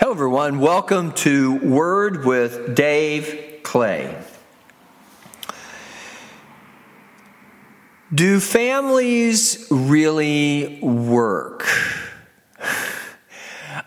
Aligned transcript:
Hello, 0.00 0.12
everyone. 0.12 0.60
Welcome 0.60 1.10
to 1.14 1.56
Word 1.56 2.24
with 2.24 2.76
Dave 2.76 3.62
Clay. 3.64 4.16
Do 8.14 8.38
families 8.38 9.66
really 9.72 10.78
work? 10.80 11.66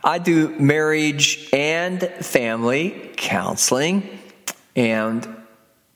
I 0.03 0.19
do 0.21 0.49
marriage 0.59 1.47
and 1.53 2.01
family 2.19 3.13
counseling, 3.15 4.19
and 4.75 5.25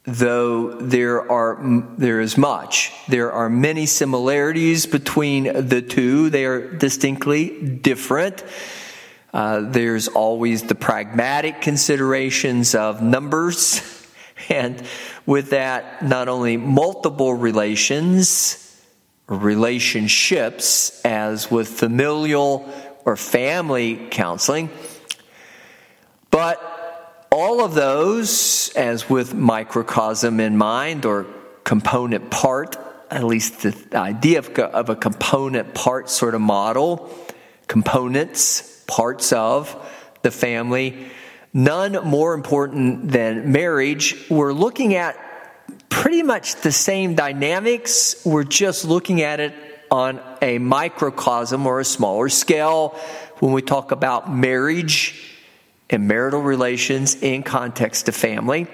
though 0.06 0.76
there 0.76 1.30
are 1.30 1.60
there 1.98 2.22
is 2.22 2.38
much, 2.38 2.94
there 3.10 3.34
are 3.34 3.50
many 3.50 3.86
similarities 3.86 4.86
between 4.86 5.68
the 5.68 5.82
two. 5.82 6.30
They 6.30 6.46
are 6.46 6.72
distinctly 6.72 7.60
different. 7.60 8.46
Uh, 9.36 9.60
there's 9.70 10.08
always 10.08 10.64
the 10.64 10.76
pragmatic 10.76 11.60
considerations 11.60 12.74
of 12.74 13.02
numbers, 13.02 13.82
and 14.50 14.82
with 15.26 15.50
that, 15.50 16.02
not 16.02 16.30
only 16.30 16.56
multiple 16.56 17.34
relations, 17.34 18.82
relationships, 19.28 21.02
as 21.04 21.52
with 21.52 21.68
familial 21.68 22.66
or 23.04 23.18
family 23.18 24.08
counseling, 24.10 24.70
but 26.32 27.28
all 27.30 27.62
of 27.62 27.74
those, 27.74 28.72
as 28.78 29.10
with 29.10 29.34
microcosm 29.34 30.40
in 30.40 30.56
mind 30.56 31.06
or 31.06 31.28
component 31.66 32.32
part, 32.32 32.78
at 33.12 33.26
least 33.26 33.64
the 33.64 33.76
idea 33.98 34.40
of, 34.40 34.58
of 34.58 34.90
a 34.90 34.96
component 34.96 35.74
part 35.74 36.10
sort 36.10 36.36
of 36.36 36.40
model, 36.40 37.10
components 37.68 38.72
parts 38.88 39.34
of 39.34 39.76
the 40.22 40.32
family, 40.32 41.08
none 41.54 41.94
more 42.08 42.34
important 42.34 43.10
than 43.12 43.52
marriage. 43.52 44.30
We're 44.30 44.54
looking 44.54 44.96
at 44.96 45.18
pretty 45.90 46.24
much 46.24 46.56
the 46.56 46.72
same 46.72 47.16
dynamics. 47.16 48.26
We're 48.26 48.44
just 48.44 48.86
looking 48.86 49.22
at 49.22 49.40
it 49.40 49.54
on 49.92 50.20
a 50.42 50.58
microcosm 50.58 51.66
or 51.66 51.80
a 51.80 51.86
smaller 51.86 52.30
scale 52.30 52.90
when 53.40 53.54
we 53.54 53.62
talk 53.62 53.92
about 53.92 54.34
marriage 54.34 55.22
and 55.90 56.08
marital 56.08 56.42
relations 56.42 57.16
in 57.16 57.44
context 57.44 58.08
to 58.08 58.12
family. 58.12 58.68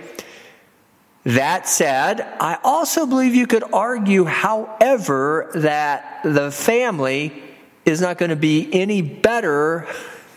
That 1.23 1.67
said, 1.67 2.21
I 2.21 2.57
also 2.63 3.05
believe 3.05 3.35
you 3.35 3.45
could 3.45 3.63
argue, 3.71 4.23
however, 4.23 5.51
that 5.53 6.21
the 6.23 6.51
family 6.51 7.43
is 7.85 8.01
not 8.01 8.17
going 8.17 8.29
to 8.29 8.35
be 8.35 8.69
any 8.73 9.01
better 9.01 9.87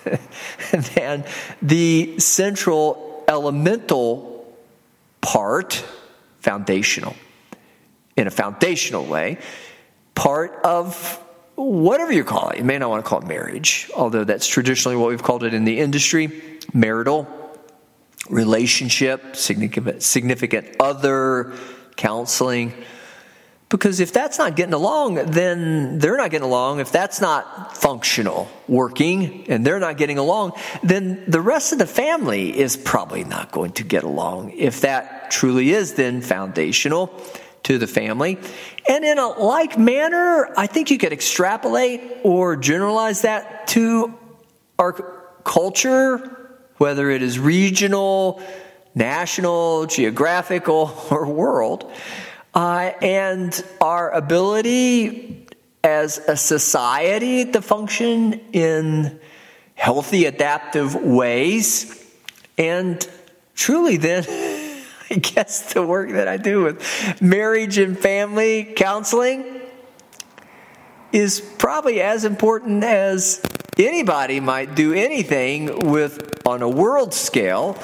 than 0.95 1.25
the 1.63 2.19
central 2.19 3.25
elemental 3.29 4.55
part, 5.21 5.85
foundational, 6.41 7.17
in 8.17 8.27
a 8.27 8.31
foundational 8.31 9.05
way, 9.05 9.39
part 10.15 10.61
of 10.65 11.21
whatever 11.57 12.13
you 12.13 12.25
call 12.25 12.51
it. 12.51 12.59
You 12.59 12.65
may 12.65 12.79
not 12.79 12.91
want 12.91 13.05
to 13.05 13.09
call 13.09 13.21
it 13.21 13.27
marriage, 13.27 13.91
although 13.97 14.25
that's 14.25 14.47
traditionally 14.47 14.97
what 14.97 15.09
we've 15.09 15.23
called 15.23 15.45
it 15.45 15.55
in 15.55 15.65
the 15.65 15.79
industry 15.79 16.43
marital, 16.73 17.29
relationship, 18.29 19.37
significant, 19.37 20.03
significant 20.03 20.77
other, 20.81 21.55
counseling 21.97 22.73
because 23.69 23.99
if 23.99 24.13
that's 24.13 24.39
not 24.39 24.57
getting 24.57 24.75
along, 24.75 25.15
then 25.15 25.99
they're 25.99 26.17
not 26.17 26.31
getting 26.31 26.45
along. 26.47 26.81
If 26.81 26.93
that's 26.93 27.21
not 27.21 27.77
functional, 27.77 28.49
working, 28.69 29.51
and 29.51 29.67
they're 29.67 29.81
not 29.81 29.97
getting 29.97 30.19
along, 30.19 30.53
then 30.83 31.25
the 31.27 31.41
rest 31.41 31.73
of 31.73 31.79
the 31.79 31.87
family 31.87 32.57
is 32.57 32.77
probably 32.77 33.25
not 33.25 33.51
going 33.51 33.73
to 33.73 33.83
get 33.83 34.05
along. 34.05 34.51
If 34.51 34.83
that 34.83 35.31
truly 35.31 35.73
is 35.73 35.95
then 35.95 36.21
foundational 36.21 37.21
to 37.65 37.79
the 37.79 37.87
family. 37.87 38.39
And 38.89 39.05
in 39.05 39.19
a 39.19 39.27
like 39.27 39.79
manner, 39.79 40.53
I 40.57 40.67
think 40.67 40.91
you 40.91 40.99
could 40.99 41.13
extrapolate 41.13 42.01
or 42.23 42.57
generalize 42.57 43.23
that 43.23 43.67
to 43.69 44.15
our 44.79 44.93
culture, 45.45 46.59
whether 46.77 47.11
it 47.11 47.23
is 47.23 47.39
regional, 47.39 48.43
national, 48.95 49.87
geographical, 49.87 50.95
or 51.11 51.27
world 51.27 51.91
uh, 52.55 52.93
and 53.03 53.65
our 53.81 54.11
ability 54.11 55.47
as 55.83 56.19
a 56.19 56.37
society 56.37 57.51
to 57.53 57.61
function 57.61 58.41
in 58.53 59.19
healthy, 59.75 60.25
adaptive 60.25 60.95
ways. 60.95 62.05
And 62.57 63.07
truly, 63.55 63.97
then, 63.97 64.25
I 65.11 65.17
guess 65.17 65.73
the 65.75 65.83
work 65.83 66.11
that 66.13 66.29
I 66.29 66.37
do 66.37 66.65
with 66.65 67.21
marriage 67.21 67.79
and 67.79 67.99
family 67.99 68.73
counseling 68.77 69.61
is 71.13 71.41
probably 71.59 72.01
as 72.01 72.25
important 72.25 72.83
as 72.83 73.43
anybody 73.79 74.41
might 74.41 74.75
do 74.75 74.93
anything 74.93 75.91
with 75.91 76.47
on 76.47 76.63
a 76.63 76.69
world 76.69 77.15
scale, 77.15 77.75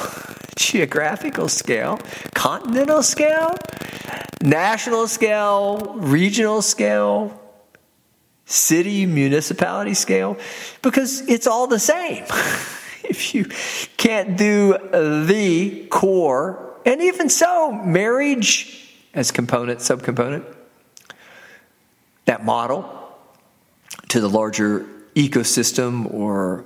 geographical 0.61 1.49
scale, 1.49 1.99
continental 2.35 3.03
scale, 3.03 3.57
national 4.43 5.09
scale, 5.09 5.95
regional 5.97 6.63
scale, 6.63 7.41
city, 8.45 9.07
municipality 9.07 9.95
scale, 9.95 10.37
because 10.83 11.23
it's 11.29 11.47
all 11.47 11.67
the 11.67 11.79
same. 11.79 12.25
if 13.05 13.35
you 13.35 13.47
can't 13.97 14.37
do 14.37 14.77
the 14.93 15.87
core, 15.91 16.79
and 16.85 17.01
even 17.01 17.29
so, 17.29 17.73
marriage 17.73 18.89
as 19.15 19.31
component, 19.31 19.81
subcomponent, 19.81 20.45
that 22.27 22.45
model 22.45 22.97
to 24.09 24.21
the 24.21 24.29
larger 24.29 24.87
ecosystem 25.15 26.13
or 26.13 26.65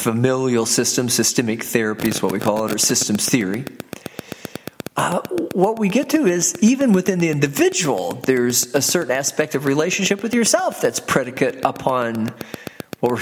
familial 0.00 0.64
system, 0.64 1.08
systemic 1.10 1.62
therapy 1.62 2.08
is 2.08 2.22
what 2.22 2.32
we 2.32 2.40
call 2.40 2.64
it, 2.64 2.72
or 2.72 2.78
systems 2.78 3.28
theory. 3.28 3.64
Uh, 4.96 5.20
what 5.52 5.78
we 5.78 5.88
get 5.88 6.08
to 6.10 6.26
is 6.26 6.56
even 6.60 6.92
within 6.92 7.18
the 7.18 7.28
individual, 7.28 8.14
there's 8.24 8.74
a 8.74 8.82
certain 8.82 9.12
aspect 9.12 9.54
of 9.54 9.66
relationship 9.66 10.22
with 10.22 10.34
yourself 10.34 10.80
that's 10.80 11.00
predicate 11.00 11.60
upon 11.64 12.32
what 13.00 13.12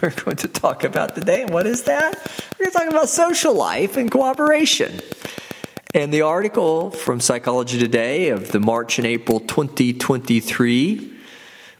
we're, 0.00 0.10
going 0.24 0.36
to 0.36 0.48
talk 0.48 0.84
about 0.84 1.14
today. 1.14 1.42
And 1.42 1.50
what 1.50 1.66
is 1.66 1.82
that? 1.84 2.14
We're 2.58 2.66
going 2.66 2.72
to 2.72 2.78
talk 2.78 2.88
about 2.88 3.08
social 3.08 3.54
life 3.54 3.96
and 3.96 4.10
cooperation. 4.10 5.00
And 5.92 6.12
the 6.12 6.22
article 6.22 6.90
from 6.90 7.20
Psychology 7.20 7.78
Today 7.78 8.28
of 8.28 8.52
the 8.52 8.60
March 8.60 8.98
and 8.98 9.06
April 9.06 9.40
2023 9.40 11.14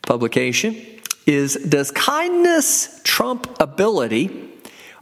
publication 0.02 0.95
is 1.26 1.54
Does 1.56 1.90
kindness 1.90 3.00
trump 3.02 3.56
ability? 3.60 4.44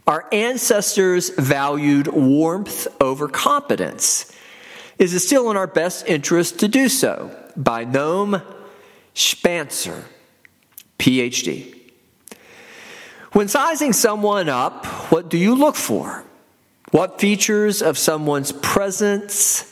Our 0.07 0.27
ancestors 0.31 1.29
valued 1.29 2.07
warmth 2.07 2.87
over 3.01 3.27
competence. 3.27 4.31
Is 4.99 5.13
it 5.13 5.19
still 5.21 5.49
in 5.49 5.57
our 5.57 5.67
best 5.67 6.07
interest 6.07 6.59
to 6.59 6.67
do 6.67 6.89
so? 6.89 7.35
By 7.55 7.85
Noam 7.85 8.43
Shpancer, 9.15 10.03
PhD. 10.99 11.75
When 13.31 13.47
sizing 13.47 13.93
someone 13.93 14.47
up, 14.47 14.85
what 15.11 15.29
do 15.29 15.37
you 15.37 15.55
look 15.55 15.75
for? 15.75 16.23
What 16.91 17.19
features 17.19 17.81
of 17.81 17.97
someone's 17.97 18.51
presence 18.51 19.71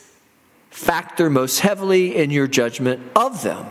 factor 0.70 1.30
most 1.30 1.60
heavily 1.60 2.16
in 2.16 2.30
your 2.30 2.46
judgment 2.46 3.00
of 3.16 3.42
them? 3.42 3.66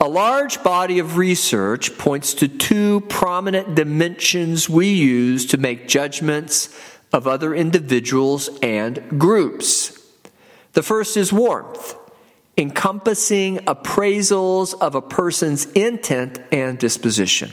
A 0.00 0.08
large 0.08 0.62
body 0.62 1.00
of 1.00 1.16
research 1.16 1.98
points 1.98 2.32
to 2.34 2.46
two 2.46 3.00
prominent 3.08 3.74
dimensions 3.74 4.68
we 4.68 4.88
use 4.88 5.44
to 5.46 5.56
make 5.56 5.88
judgments 5.88 6.72
of 7.12 7.26
other 7.26 7.52
individuals 7.52 8.48
and 8.62 9.18
groups. 9.18 10.00
The 10.74 10.84
first 10.84 11.16
is 11.16 11.32
warmth, 11.32 11.96
encompassing 12.56 13.58
appraisals 13.58 14.72
of 14.80 14.94
a 14.94 15.02
person's 15.02 15.66
intent 15.72 16.38
and 16.52 16.78
disposition, 16.78 17.50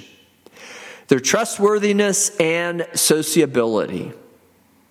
their 1.07 1.19
trustworthiness 1.19 2.35
and 2.37 2.87
sociability. 2.93 4.13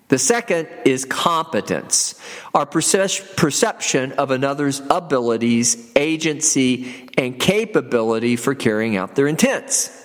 The 0.07 0.19
second 0.19 0.67
is 0.85 1.03
competence, 1.03 2.21
our 2.53 2.65
perception 2.67 4.11
of 4.13 4.29
another's 4.29 4.79
abilities, 4.89 5.91
agency, 5.95 7.09
and 7.17 7.39
capability 7.39 8.35
for 8.35 8.53
carrying 8.53 8.97
out 8.97 9.15
their 9.15 9.25
intents. 9.25 10.03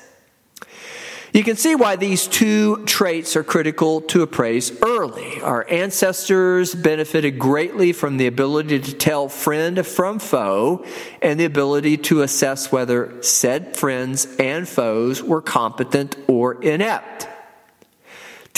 You 1.32 1.44
can 1.44 1.56
see 1.56 1.76
why 1.76 1.94
these 1.94 2.26
two 2.26 2.84
traits 2.86 3.36
are 3.36 3.44
critical 3.44 4.00
to 4.02 4.22
appraise 4.22 4.72
early. 4.82 5.40
Our 5.42 5.64
ancestors 5.70 6.74
benefited 6.74 7.38
greatly 7.38 7.92
from 7.92 8.16
the 8.16 8.26
ability 8.26 8.80
to 8.80 8.94
tell 8.94 9.28
friend 9.28 9.86
from 9.86 10.18
foe 10.18 10.84
and 11.22 11.38
the 11.38 11.44
ability 11.44 11.98
to 11.98 12.22
assess 12.22 12.72
whether 12.72 13.22
said 13.22 13.76
friends 13.76 14.26
and 14.40 14.68
foes 14.68 15.22
were 15.22 15.42
competent 15.42 16.16
or 16.26 16.60
inept. 16.64 17.28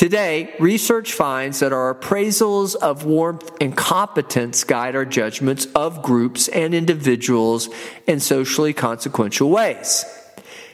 Today, 0.03 0.53
research 0.59 1.13
finds 1.13 1.61
that 1.61 1.73
our 1.73 1.95
appraisals 1.95 2.75
of 2.75 3.05
warmth 3.05 3.53
and 3.61 3.77
competence 3.77 4.65
guide 4.65 4.97
our 4.97 5.05
judgments 5.05 5.67
of 5.77 6.03
groups 6.03 6.49
and 6.49 6.75
individuals 6.75 7.69
in 8.09 8.19
socially 8.19 8.73
consequential 8.73 9.49
ways, 9.49 10.05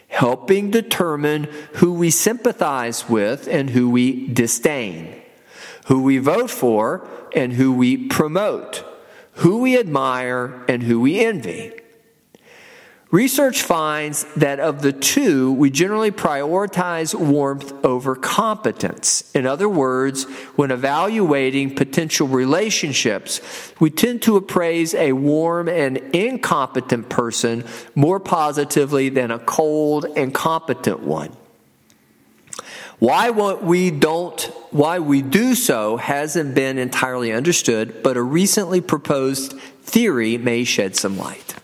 helping 0.08 0.70
determine 0.70 1.44
who 1.74 1.92
we 1.92 2.08
sympathize 2.08 3.06
with 3.10 3.46
and 3.48 3.68
who 3.68 3.90
we 3.90 4.28
disdain, 4.28 5.20
who 5.88 6.02
we 6.02 6.16
vote 6.16 6.50
for 6.50 7.06
and 7.36 7.52
who 7.52 7.70
we 7.70 8.08
promote, 8.08 8.82
who 9.32 9.58
we 9.58 9.78
admire 9.78 10.64
and 10.70 10.84
who 10.84 11.00
we 11.00 11.20
envy. 11.22 11.77
Research 13.10 13.62
finds 13.62 14.24
that 14.34 14.60
of 14.60 14.82
the 14.82 14.92
two, 14.92 15.50
we 15.54 15.70
generally 15.70 16.10
prioritize 16.10 17.14
warmth 17.14 17.72
over 17.82 18.14
competence. 18.14 19.30
In 19.34 19.46
other 19.46 19.66
words, 19.66 20.24
when 20.56 20.70
evaluating 20.70 21.74
potential 21.74 22.28
relationships, 22.28 23.40
we 23.80 23.88
tend 23.88 24.20
to 24.22 24.36
appraise 24.36 24.92
a 24.92 25.12
warm 25.12 25.70
and 25.70 25.96
incompetent 26.14 27.08
person 27.08 27.64
more 27.94 28.20
positively 28.20 29.08
than 29.08 29.30
a 29.30 29.38
cold 29.38 30.04
and 30.14 30.34
competent 30.34 31.00
one. 31.00 31.34
Why 32.98 33.30
we 33.30 33.90
don't, 33.90 34.38
why 34.70 34.98
we 34.98 35.22
do 35.22 35.54
so 35.54 35.96
hasn't 35.96 36.54
been 36.54 36.76
entirely 36.76 37.32
understood, 37.32 38.02
but 38.02 38.18
a 38.18 38.22
recently 38.22 38.82
proposed 38.82 39.58
theory 39.82 40.36
may 40.36 40.64
shed 40.64 40.94
some 40.94 41.16
light. 41.16 41.54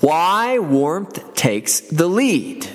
Why 0.00 0.58
warmth 0.58 1.34
takes 1.34 1.80
the 1.80 2.06
lead. 2.06 2.68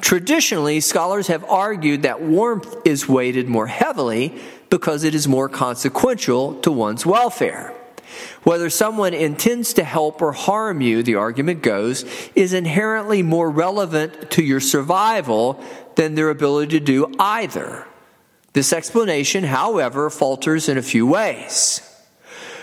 Traditionally, 0.00 0.80
scholars 0.80 1.26
have 1.26 1.44
argued 1.44 2.02
that 2.02 2.22
warmth 2.22 2.74
is 2.84 3.08
weighted 3.08 3.48
more 3.48 3.66
heavily 3.66 4.34
because 4.70 5.04
it 5.04 5.14
is 5.14 5.28
more 5.28 5.48
consequential 5.48 6.54
to 6.62 6.72
one's 6.72 7.04
welfare. 7.04 7.74
Whether 8.42 8.70
someone 8.70 9.12
intends 9.12 9.74
to 9.74 9.84
help 9.84 10.22
or 10.22 10.32
harm 10.32 10.80
you, 10.80 11.02
the 11.02 11.16
argument 11.16 11.62
goes, 11.62 12.04
is 12.34 12.52
inherently 12.52 13.22
more 13.22 13.50
relevant 13.50 14.30
to 14.32 14.42
your 14.42 14.60
survival 14.60 15.62
than 15.96 16.14
their 16.14 16.30
ability 16.30 16.78
to 16.78 16.84
do 16.84 17.12
either. 17.18 17.86
This 18.52 18.72
explanation, 18.72 19.44
however, 19.44 20.10
falters 20.10 20.68
in 20.68 20.78
a 20.78 20.82
few 20.82 21.06
ways. 21.06 21.82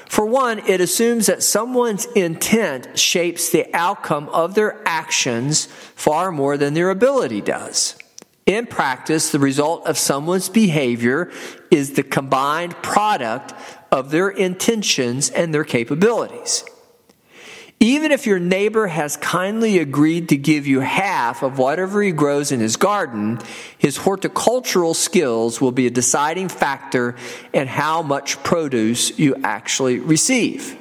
For 0.10 0.26
one, 0.26 0.60
it 0.60 0.82
assumes 0.82 1.26
that 1.26 1.44
someone's 1.44 2.06
intent 2.06 2.98
shapes 2.98 3.50
the 3.50 3.68
outcome 3.74 4.30
of 4.30 4.56
their 4.56 4.82
actions 4.86 5.66
far 5.96 6.32
more 6.32 6.58
than 6.58 6.74
their 6.74 6.90
ability 6.90 7.42
does. 7.42 7.96
In 8.46 8.66
practice, 8.66 9.32
the 9.32 9.40
result 9.40 9.86
of 9.86 9.98
someone's 9.98 10.48
behavior 10.48 11.32
is 11.70 11.94
the 11.94 12.04
combined 12.04 12.76
product 12.82 13.54
of 13.92 14.10
their 14.10 14.30
intentions 14.30 15.30
and 15.30 15.54
their 15.54 15.66
capabilities. 15.66 16.64
Even 17.80 18.12
if 18.12 18.26
your 18.26 18.40
neighbor 18.40 18.88
has 18.88 19.18
kindly 19.18 19.78
agreed 19.78 20.30
to 20.30 20.38
give 20.38 20.66
you 20.66 20.80
half 20.80 21.44
of 21.44 21.60
whatever 21.60 22.02
he 22.02 22.12
grows 22.12 22.52
in 22.52 22.60
his 22.60 22.76
garden, 22.76 23.40
his 23.78 23.98
horticultural 23.98 24.96
skills 24.96 25.62
will 25.62 25.72
be 25.72 25.86
a 25.86 25.92
deciding 25.92 26.50
factor 26.50 27.16
in 27.54 27.68
how 27.68 28.02
much 28.02 28.42
produce 28.42 29.18
you 29.20 29.36
actually 29.44 30.00
receive. 30.00 30.76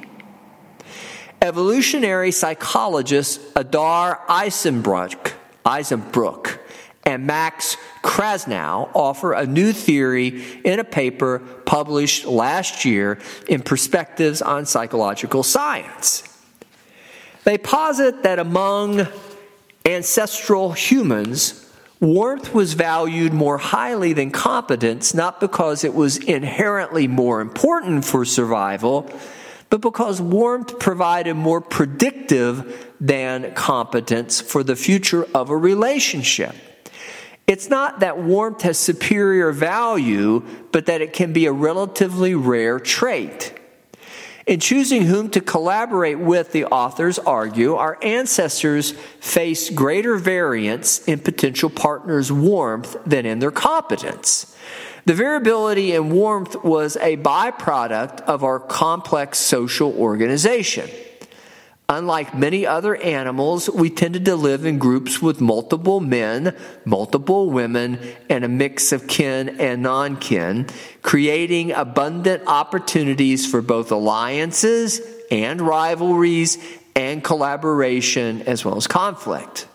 Evolutionary 1.43 2.33
psychologist 2.33 3.43
Adar 3.55 4.23
Eisenbruch, 4.27 5.33
Eisenbruch 5.67 6.59
and 7.05 7.27
Max 7.27 7.77
Krasnow 8.03 8.89
offer 8.95 9.35
a 9.35 9.47
new 9.47 9.75
theory 9.75 10.43
in 10.65 10.81
a 10.81 10.85
paper 10.85 11.41
published 11.67 12.25
last 12.25 12.87
year 12.87 13.19
in 13.49 13.61
Perspectives 13.61 14.41
on 14.41 14.65
Psychological 14.65 15.43
Science. 15.43 16.36
They 17.47 17.59
posit 17.59 18.25
that 18.25 18.41
among 18.41 19.07
ancestral 19.85 20.73
humans, 20.73 21.71
warmth 22.01 22.53
was 22.53 22.75
valued 22.75 23.33
more 23.33 23.57
highly 23.57 24.13
than 24.13 24.33
competence, 24.33 25.15
not 25.15 25.39
because 25.39 25.85
it 25.85 25.95
was 25.95 26.17
inherently 26.17 27.07
more 27.07 27.41
important 27.41 28.05
for 28.05 28.25
survival, 28.25 29.09
but 29.71 29.81
because 29.81 30.21
warmth 30.21 30.81
provided 30.81 31.35
more 31.35 31.61
predictive 31.61 32.93
than 33.01 33.55
competence 33.55 34.41
for 34.41 34.65
the 34.65 34.75
future 34.75 35.25
of 35.33 35.49
a 35.49 35.57
relationship. 35.57 36.53
It's 37.47 37.71
not 37.71 38.01
that 38.01 38.19
warmth 38.19 38.63
has 38.63 38.77
superior 38.77 39.53
value, 39.53 40.43
but 40.73 40.87
that 40.87 41.01
it 41.01 41.13
can 41.13 41.33
be 41.33 41.47
a 41.47 41.53
relatively 41.53 42.35
rare 42.35 42.81
trait. 42.81 43.56
In 44.47 44.61
choosing 44.61 45.03
whom 45.03 45.29
to 45.31 45.41
collaborate 45.41 46.21
with, 46.21 46.53
the 46.53 46.67
authors 46.67 47.19
argue, 47.19 47.75
our 47.75 47.99
ancestors 48.01 48.93
faced 49.19 49.75
greater 49.75 50.17
variance 50.17 51.01
in 51.09 51.19
potential 51.19 51.69
partners' 51.69 52.31
warmth 52.31 52.97
than 53.05 53.27
in 53.27 53.41
their 53.41 53.51
competence. 53.51 54.55
The 55.05 55.15
variability 55.15 55.95
in 55.95 56.11
warmth 56.11 56.63
was 56.63 56.97
a 56.99 57.17
byproduct 57.17 58.21
of 58.23 58.45
our 58.45 58.61
complex 58.61 59.39
social 59.39 59.93
organization. 59.93 60.91
Unlike 61.89 62.35
many 62.35 62.67
other 62.67 62.97
animals, 62.97 63.71
we 63.71 63.91
tended 63.91 64.25
to 64.25 64.35
live 64.35 64.67
in 64.67 64.79
groups 64.79 65.23
with 65.23 65.41
multiple 65.41 66.01
men, 66.01 66.57
multiple 66.85 67.49
women, 67.49 68.01
and 68.29 68.45
a 68.45 68.49
mix 68.49 68.91
of 68.91 69.07
kin 69.07 69.61
and 69.61 69.83
non 69.83 70.17
kin, 70.17 70.67
creating 71.03 71.71
abundant 71.71 72.43
opportunities 72.49 73.49
for 73.49 73.63
both 73.63 73.93
alliances 73.93 75.01
and 75.31 75.61
rivalries 75.61 76.59
and 76.97 77.23
collaboration 77.23 78.43
as 78.43 78.65
well 78.65 78.77
as 78.77 78.89
conflict. 78.89 79.69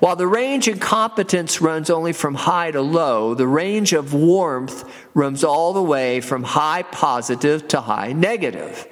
While 0.00 0.16
the 0.16 0.26
range 0.26 0.66
in 0.66 0.80
competence 0.80 1.60
runs 1.60 1.90
only 1.90 2.12
from 2.12 2.34
high 2.34 2.72
to 2.72 2.80
low, 2.80 3.34
the 3.34 3.46
range 3.46 3.92
of 3.92 4.14
warmth 4.14 4.84
runs 5.14 5.44
all 5.44 5.72
the 5.72 5.82
way 5.82 6.20
from 6.20 6.42
high 6.42 6.82
positive 6.82 7.68
to 7.68 7.80
high 7.82 8.12
negative. 8.12 8.86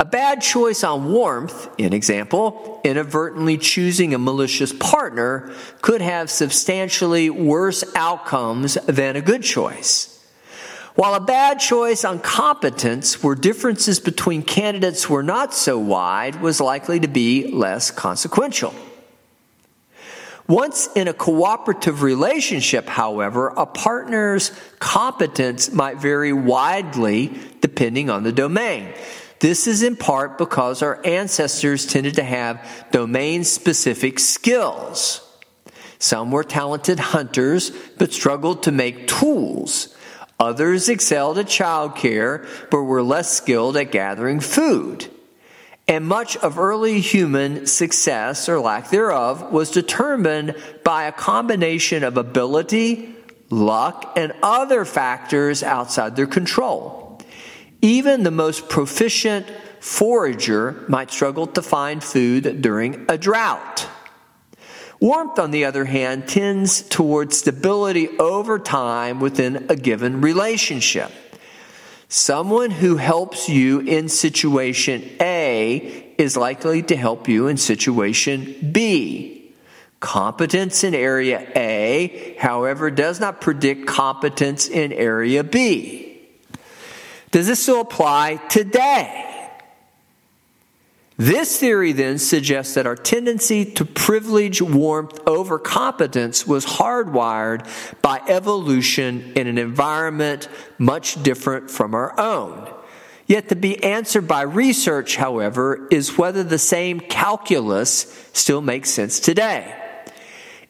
A 0.00 0.04
bad 0.04 0.40
choice 0.40 0.84
on 0.84 1.10
warmth, 1.10 1.68
in 1.76 1.92
example, 1.92 2.80
inadvertently 2.84 3.58
choosing 3.58 4.14
a 4.14 4.18
malicious 4.18 4.72
partner, 4.72 5.52
could 5.82 6.00
have 6.00 6.30
substantially 6.30 7.30
worse 7.30 7.82
outcomes 7.96 8.74
than 8.86 9.16
a 9.16 9.20
good 9.20 9.42
choice. 9.42 10.24
While 10.94 11.14
a 11.14 11.20
bad 11.20 11.58
choice 11.58 12.04
on 12.04 12.20
competence, 12.20 13.24
where 13.24 13.34
differences 13.34 13.98
between 13.98 14.42
candidates 14.42 15.10
were 15.10 15.24
not 15.24 15.52
so 15.52 15.80
wide, 15.80 16.40
was 16.40 16.60
likely 16.60 17.00
to 17.00 17.08
be 17.08 17.50
less 17.50 17.90
consequential. 17.90 18.74
Once 20.46 20.88
in 20.94 21.08
a 21.08 21.12
cooperative 21.12 22.02
relationship, 22.02 22.86
however, 22.86 23.48
a 23.48 23.66
partner's 23.66 24.52
competence 24.78 25.72
might 25.72 25.98
vary 25.98 26.32
widely 26.32 27.36
depending 27.60 28.08
on 28.08 28.22
the 28.22 28.32
domain. 28.32 28.94
This 29.40 29.66
is 29.66 29.82
in 29.82 29.96
part 29.96 30.36
because 30.36 30.82
our 30.82 31.00
ancestors 31.04 31.86
tended 31.86 32.16
to 32.16 32.24
have 32.24 32.66
domain 32.90 33.44
specific 33.44 34.18
skills. 34.18 35.24
Some 35.98 36.30
were 36.30 36.44
talented 36.44 36.98
hunters 36.98 37.70
but 37.98 38.12
struggled 38.12 38.64
to 38.64 38.72
make 38.72 39.06
tools. 39.06 39.94
Others 40.40 40.88
excelled 40.88 41.38
at 41.38 41.46
childcare 41.46 42.46
but 42.70 42.82
were 42.82 43.02
less 43.02 43.30
skilled 43.30 43.76
at 43.76 43.90
gathering 43.90 44.40
food. 44.40 45.08
And 45.88 46.06
much 46.06 46.36
of 46.36 46.58
early 46.58 47.00
human 47.00 47.66
success 47.66 48.48
or 48.48 48.60
lack 48.60 48.90
thereof 48.90 49.50
was 49.50 49.70
determined 49.70 50.54
by 50.84 51.04
a 51.04 51.12
combination 51.12 52.04
of 52.04 52.18
ability, 52.18 53.14
luck, 53.48 54.12
and 54.14 54.32
other 54.42 54.84
factors 54.84 55.62
outside 55.62 56.14
their 56.14 56.26
control. 56.26 57.07
Even 57.80 58.22
the 58.22 58.30
most 58.30 58.68
proficient 58.68 59.46
forager 59.80 60.84
might 60.88 61.10
struggle 61.10 61.46
to 61.46 61.62
find 61.62 62.02
food 62.02 62.60
during 62.60 63.06
a 63.08 63.16
drought. 63.16 63.86
Warmth, 65.00 65.38
on 65.38 65.52
the 65.52 65.64
other 65.64 65.84
hand, 65.84 66.26
tends 66.26 66.82
towards 66.82 67.38
stability 67.38 68.08
over 68.18 68.58
time 68.58 69.20
within 69.20 69.66
a 69.68 69.76
given 69.76 70.20
relationship. 70.20 71.12
Someone 72.08 72.70
who 72.70 72.96
helps 72.96 73.48
you 73.48 73.80
in 73.80 74.08
situation 74.08 75.08
A 75.20 76.14
is 76.18 76.36
likely 76.36 76.82
to 76.84 76.96
help 76.96 77.28
you 77.28 77.46
in 77.46 77.56
situation 77.58 78.70
B. 78.72 79.54
Competence 80.00 80.82
in 80.82 80.94
area 80.94 81.46
A, 81.54 82.36
however, 82.40 82.90
does 82.90 83.20
not 83.20 83.40
predict 83.40 83.86
competence 83.86 84.68
in 84.68 84.92
area 84.92 85.44
B. 85.44 86.07
Does 87.30 87.46
this 87.46 87.62
still 87.62 87.80
apply 87.80 88.36
today? 88.48 89.24
This 91.18 91.58
theory 91.58 91.90
then 91.92 92.18
suggests 92.18 92.74
that 92.74 92.86
our 92.86 92.94
tendency 92.94 93.64
to 93.72 93.84
privilege 93.84 94.62
warmth 94.62 95.18
over 95.26 95.58
competence 95.58 96.46
was 96.46 96.64
hardwired 96.64 97.66
by 98.00 98.20
evolution 98.28 99.32
in 99.34 99.48
an 99.48 99.58
environment 99.58 100.48
much 100.78 101.20
different 101.24 101.72
from 101.72 101.94
our 101.94 102.18
own. 102.20 102.72
Yet 103.26 103.48
to 103.48 103.56
be 103.56 103.82
answered 103.82 104.28
by 104.28 104.42
research, 104.42 105.16
however, 105.16 105.88
is 105.90 106.16
whether 106.16 106.44
the 106.44 106.56
same 106.56 107.00
calculus 107.00 108.30
still 108.32 108.62
makes 108.62 108.88
sense 108.90 109.18
today. 109.18 109.74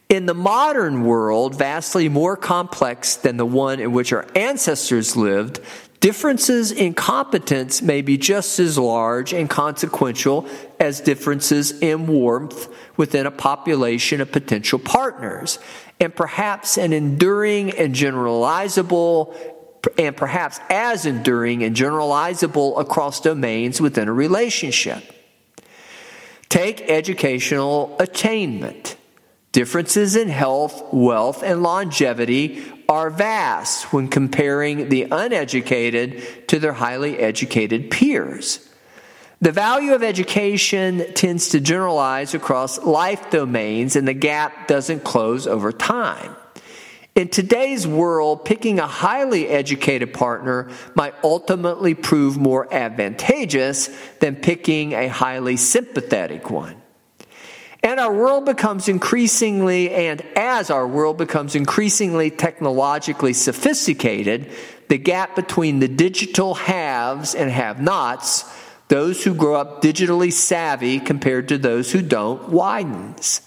In 0.09 0.25
the 0.25 0.33
modern 0.33 1.03
world, 1.03 1.55
vastly 1.55 2.09
more 2.09 2.35
complex 2.35 3.15
than 3.15 3.37
the 3.37 3.45
one 3.45 3.79
in 3.79 3.91
which 3.91 4.11
our 4.11 4.25
ancestors 4.35 5.15
lived, 5.15 5.61
Differences 5.99 6.71
in 6.71 6.93
competence 6.93 7.81
may 7.81 8.01
be 8.01 8.17
just 8.17 8.57
as 8.59 8.77
large 8.77 9.33
and 9.33 9.49
consequential 9.49 10.47
as 10.79 11.01
differences 11.01 11.77
in 11.81 12.07
warmth 12.07 12.69
within 12.95 13.25
a 13.25 13.31
population 13.31 14.21
of 14.21 14.31
potential 14.31 14.79
partners, 14.79 15.59
and 15.99 16.15
perhaps 16.15 16.77
an 16.77 16.93
enduring 16.93 17.71
and 17.71 17.93
generalizable, 17.93 19.35
and 19.97 20.15
perhaps 20.15 20.61
as 20.69 21.05
enduring 21.05 21.63
and 21.63 21.75
generalizable 21.75 22.79
across 22.79 23.19
domains 23.19 23.81
within 23.81 24.07
a 24.07 24.13
relationship. 24.13 25.03
Take 26.47 26.81
educational 26.81 27.97
attainment. 27.99 28.95
Differences 29.51 30.15
in 30.15 30.29
health, 30.29 30.81
wealth, 30.93 31.43
and 31.43 31.61
longevity 31.61 32.63
are 32.89 33.11
vast 33.11 33.93
when 33.93 34.07
comparing 34.07 34.89
the 34.89 35.03
uneducated 35.11 36.47
to 36.47 36.57
their 36.57 36.73
highly 36.73 37.19
educated 37.19 37.91
peers. 37.91 38.67
The 39.41 39.51
value 39.51 39.93
of 39.93 40.03
education 40.03 41.13
tends 41.13 41.49
to 41.49 41.61
generalize 41.61 42.33
across 42.33 42.79
life 42.83 43.29
domains, 43.29 43.95
and 43.95 44.07
the 44.07 44.13
gap 44.13 44.67
doesn't 44.67 45.05
close 45.05 45.47
over 45.47 45.71
time. 45.71 46.35
In 47.15 47.29
today's 47.29 47.85
world, 47.85 48.43
picking 48.43 48.79
a 48.79 48.87
highly 48.87 49.47
educated 49.47 50.13
partner 50.13 50.71
might 50.95 51.13
ultimately 51.23 51.93
prove 51.93 52.37
more 52.37 52.73
advantageous 52.73 53.89
than 54.19 54.35
picking 54.35 54.93
a 54.93 55.07
highly 55.07 55.57
sympathetic 55.57 56.49
one. 56.49 56.78
And 57.81 57.99
our 57.99 58.13
world 58.13 58.45
becomes 58.45 58.89
increasingly, 58.89 59.91
and 59.91 60.21
as 60.35 60.69
our 60.69 60.87
world 60.87 61.17
becomes 61.17 61.55
increasingly 61.55 62.29
technologically 62.29 63.33
sophisticated, 63.33 64.51
the 64.89 64.97
gap 64.97 65.35
between 65.35 65.79
the 65.79 65.87
digital 65.87 66.55
haves 66.55 67.35
and 67.35 67.49
have 67.49 67.81
nots, 67.81 68.43
those 68.89 69.23
who 69.23 69.33
grow 69.33 69.55
up 69.55 69.81
digitally 69.81 70.33
savvy 70.33 70.99
compared 70.99 71.47
to 71.49 71.57
those 71.57 71.91
who 71.91 72.01
don't, 72.01 72.49
widens. 72.49 73.41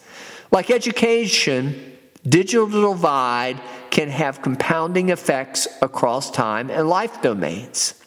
Like 0.50 0.70
education, 0.70 1.98
digital 2.26 2.68
divide 2.68 3.60
can 3.90 4.08
have 4.08 4.40
compounding 4.40 5.10
effects 5.10 5.68
across 5.82 6.30
time 6.30 6.70
and 6.70 6.88
life 6.88 7.20
domains. 7.20 8.01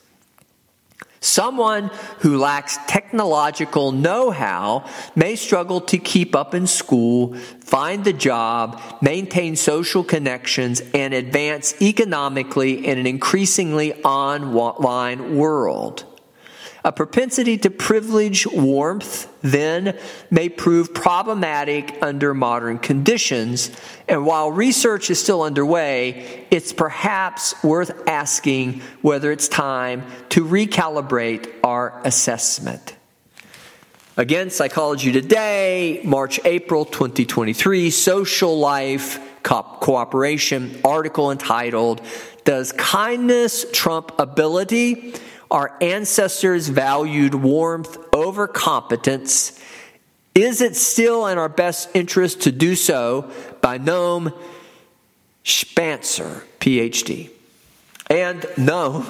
Someone 1.25 1.89
who 2.19 2.37
lacks 2.37 2.77
technological 2.85 3.91
know 3.91 4.29
how 4.29 4.85
may 5.15 5.35
struggle 5.35 5.81
to 5.81 5.97
keep 5.97 6.35
up 6.35 6.53
in 6.53 6.67
school, 6.67 7.33
find 7.61 8.05
the 8.05 8.13
job, 8.13 8.79
maintain 9.01 9.55
social 9.55 10.03
connections, 10.03 10.83
and 10.93 11.15
advance 11.15 11.81
economically 11.81 12.85
in 12.85 12.99
an 12.99 13.07
increasingly 13.07 13.95
online 14.03 15.35
world. 15.35 16.05
A 16.85 16.91
propensity 16.91 17.57
to 17.57 17.71
privilege 17.71 18.45
warmth 18.45 19.27
then 19.41 19.97
may 20.29 20.49
prove 20.49 20.93
problematic 20.93 21.97
under 21.99 22.35
modern 22.35 22.77
conditions, 22.77 23.71
and 24.07 24.23
while 24.23 24.51
research 24.51 25.09
is 25.09 25.19
still 25.19 25.41
underway, 25.41 26.45
it's 26.51 26.73
perhaps 26.73 27.55
worth 27.63 28.07
asking 28.07 28.81
whether 29.01 29.31
it's 29.31 29.47
time 29.47 30.03
to 30.29 30.45
recalibrate 30.45 31.51
our 31.63 31.99
assessment. 32.05 32.95
Again, 34.15 34.51
Psychology 34.51 35.11
Today, 35.11 36.01
March, 36.03 36.39
April 36.45 36.85
2023, 36.85 37.89
Social 37.89 38.59
Life 38.59 39.19
Co- 39.41 39.63
Cooperation, 39.81 40.79
article 40.85 41.31
entitled, 41.31 42.01
Does 42.43 42.71
Kindness 42.73 43.65
Trump 43.73 44.11
Ability? 44.19 45.15
Our 45.55 45.71
ancestors 45.79 46.67
valued 46.67 47.33
warmth 47.33 47.97
over 48.11 48.45
competence. 48.45 49.57
Is 50.35 50.59
it 50.59 50.75
still 50.75 51.27
in 51.27 51.37
our 51.37 51.47
best 51.47 51.87
interest 51.93 52.41
to 52.41 52.51
do 52.51 52.75
so? 52.75 53.31
By 53.61 53.79
Noam 53.79 54.37
Shpancer, 55.45 56.43
PhD. 56.59 57.29
And 58.09 58.41
Noam 58.57 59.05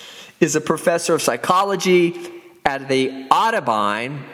is 0.40 0.56
a 0.56 0.60
professor 0.60 1.14
of 1.14 1.22
psychology 1.22 2.20
at 2.66 2.90
the 2.90 3.28
Otterbein 3.30 4.24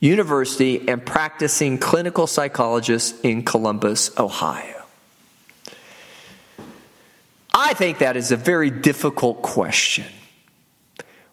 University 0.00 0.88
and 0.88 1.06
practicing 1.06 1.78
clinical 1.78 2.26
psychologist 2.26 3.24
in 3.24 3.44
Columbus, 3.44 4.10
Ohio. 4.18 4.82
I 7.54 7.72
think 7.74 7.98
that 7.98 8.16
is 8.16 8.32
a 8.32 8.36
very 8.36 8.70
difficult 8.70 9.40
question. 9.40 10.06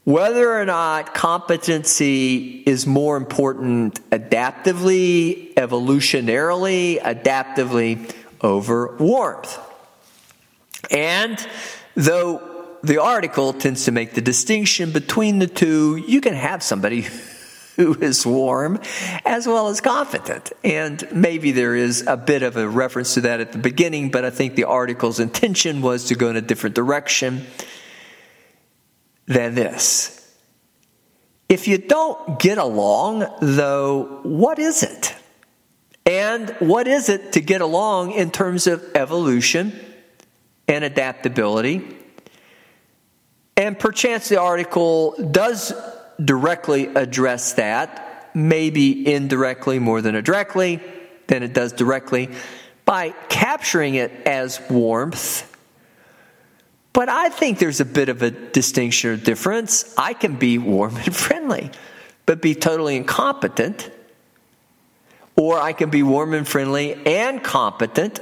Whether 0.03 0.60
or 0.60 0.65
not 0.65 1.13
competency 1.13 2.63
is 2.65 2.88
more 2.88 3.17
important 3.17 4.10
adaptively, 4.10 5.53
evolutionarily, 5.53 7.00
adaptively 7.00 8.12
over 8.41 8.96
warmth. 8.98 9.60
And 10.89 11.46
though 11.93 12.41
the 12.81 13.00
article 13.00 13.53
tends 13.53 13.86
to 13.86 13.91
make 13.91 14.15
the 14.15 14.22
distinction 14.22 14.91
between 14.91 15.38
the 15.38 15.46
two, 15.46 15.98
you 15.98 16.20
can 16.20 16.34
have 16.34 16.63
somebody 16.63 17.05
who 17.75 17.93
is 17.93 18.25
warm 18.25 18.79
as 19.24 19.46
well 19.46 19.67
as 19.67 19.81
confident. 19.81 20.51
And 20.63 21.08
maybe 21.13 21.51
there 21.51 21.75
is 21.75 22.08
a 22.08 22.17
bit 22.17 22.41
of 22.41 22.58
a 22.58 22.67
reference 22.67 23.13
to 23.13 23.22
that 23.22 23.39
at 23.39 23.51
the 23.51 23.60
beginning, 23.60 24.10
but 24.10 24.25
I 24.25 24.31
think 24.31 24.55
the 24.55 24.63
article's 24.63 25.20
intention 25.20 25.84
was 25.84 26.05
to 26.05 26.15
go 26.15 26.29
in 26.31 26.38
a 26.38 26.41
different 26.41 26.75
direction 26.75 27.46
than 29.25 29.56
this. 29.56 30.18
If 31.50 31.68
you 31.68 31.78
don't 31.78 32.40
get 32.40 32.58
along, 32.58 33.25
though, 33.42 34.22
what 34.24 34.58
is 34.58 34.84
it? 34.84 35.13
And 36.06 36.50
what 36.60 36.88
is 36.88 37.10
it 37.10 37.34
to 37.34 37.42
get 37.42 37.62
along 37.62 38.13
in 38.13 38.32
terms 38.32 38.68
of 38.68 38.84
evolution 38.96 39.78
and 40.68 40.84
adaptability? 40.84 41.98
And 43.58 43.78
perchance 43.78 44.30
the 44.30 44.40
article 44.40 45.13
does 45.30 45.74
directly 46.24 46.88
address 46.88 47.54
that, 47.54 48.32
maybe 48.34 49.13
indirectly 49.13 49.78
more 49.78 50.01
than 50.01 50.22
directly 50.24 50.82
than 51.28 51.44
it 51.44 51.54
does 51.54 51.74
directly, 51.74 52.30
by 52.86 53.12
capturing 53.30 53.96
it 53.96 54.12
as 54.25 54.62
warmth. 54.70 55.50
But 56.93 57.10
I 57.10 57.29
think 57.29 57.60
there's 57.60 57.79
a 57.79 57.86
bit 57.86 58.10
of 58.10 58.21
a 58.21 58.31
distinction 58.31 59.12
or 59.12 59.17
difference. 59.17 59.93
I 59.98 60.13
can 60.13 60.36
be 60.36 60.57
warm 60.57 60.98
and 60.98 61.15
friendly, 61.25 61.71
but 62.25 62.41
be 62.41 62.55
totally 62.55 62.95
incompetent. 62.95 63.89
Or 65.38 65.60
I 65.60 65.74
can 65.74 65.89
be 65.89 66.03
warm 66.03 66.33
and 66.33 66.48
friendly 66.48 66.93
and 67.05 67.41
competent, 67.41 68.19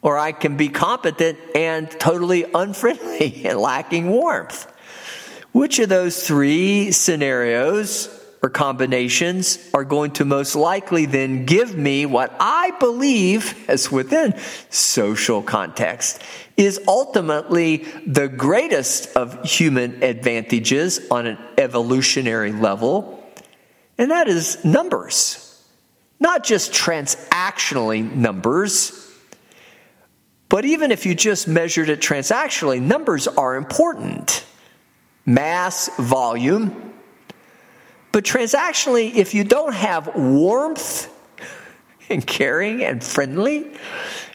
or 0.00 0.18
I 0.18 0.32
can 0.32 0.56
be 0.56 0.68
competent 0.68 1.38
and 1.54 1.90
totally 1.90 2.46
unfriendly 2.54 3.44
and 3.44 3.58
lacking 3.58 4.08
warmth. 4.08 4.70
Which 5.52 5.78
of 5.78 5.88
those 5.88 6.26
three 6.26 6.90
scenarios 6.90 8.08
or 8.42 8.50
combinations 8.50 9.70
are 9.72 9.84
going 9.84 10.10
to 10.10 10.24
most 10.24 10.56
likely 10.56 11.06
then 11.06 11.46
give 11.46 11.76
me 11.76 12.04
what 12.04 12.34
I 12.38 12.72
believe, 12.80 13.64
as 13.68 13.90
within 13.90 14.34
social 14.68 15.42
context, 15.42 16.20
is 16.56 16.80
ultimately 16.86 17.78
the 18.06 18.28
greatest 18.28 19.16
of 19.16 19.44
human 19.44 20.02
advantages 20.02 21.00
on 21.10 21.26
an 21.26 21.38
evolutionary 21.58 22.52
level, 22.52 23.22
and 23.98 24.10
that 24.10 24.28
is 24.28 24.64
numbers. 24.64 25.40
Not 26.20 26.44
just 26.44 26.72
transactionally 26.72 28.14
numbers, 28.14 29.00
but 30.48 30.64
even 30.64 30.92
if 30.92 31.06
you 31.06 31.14
just 31.14 31.48
measured 31.48 31.88
it 31.88 32.00
transactionally, 32.00 32.80
numbers 32.80 33.26
are 33.26 33.56
important 33.56 34.44
mass, 35.26 35.90
volume. 35.98 36.92
But 38.12 38.24
transactionally, 38.24 39.14
if 39.14 39.34
you 39.34 39.42
don't 39.42 39.74
have 39.74 40.14
warmth 40.14 41.10
and 42.08 42.24
caring 42.24 42.84
and 42.84 43.02
friendly, 43.02 43.72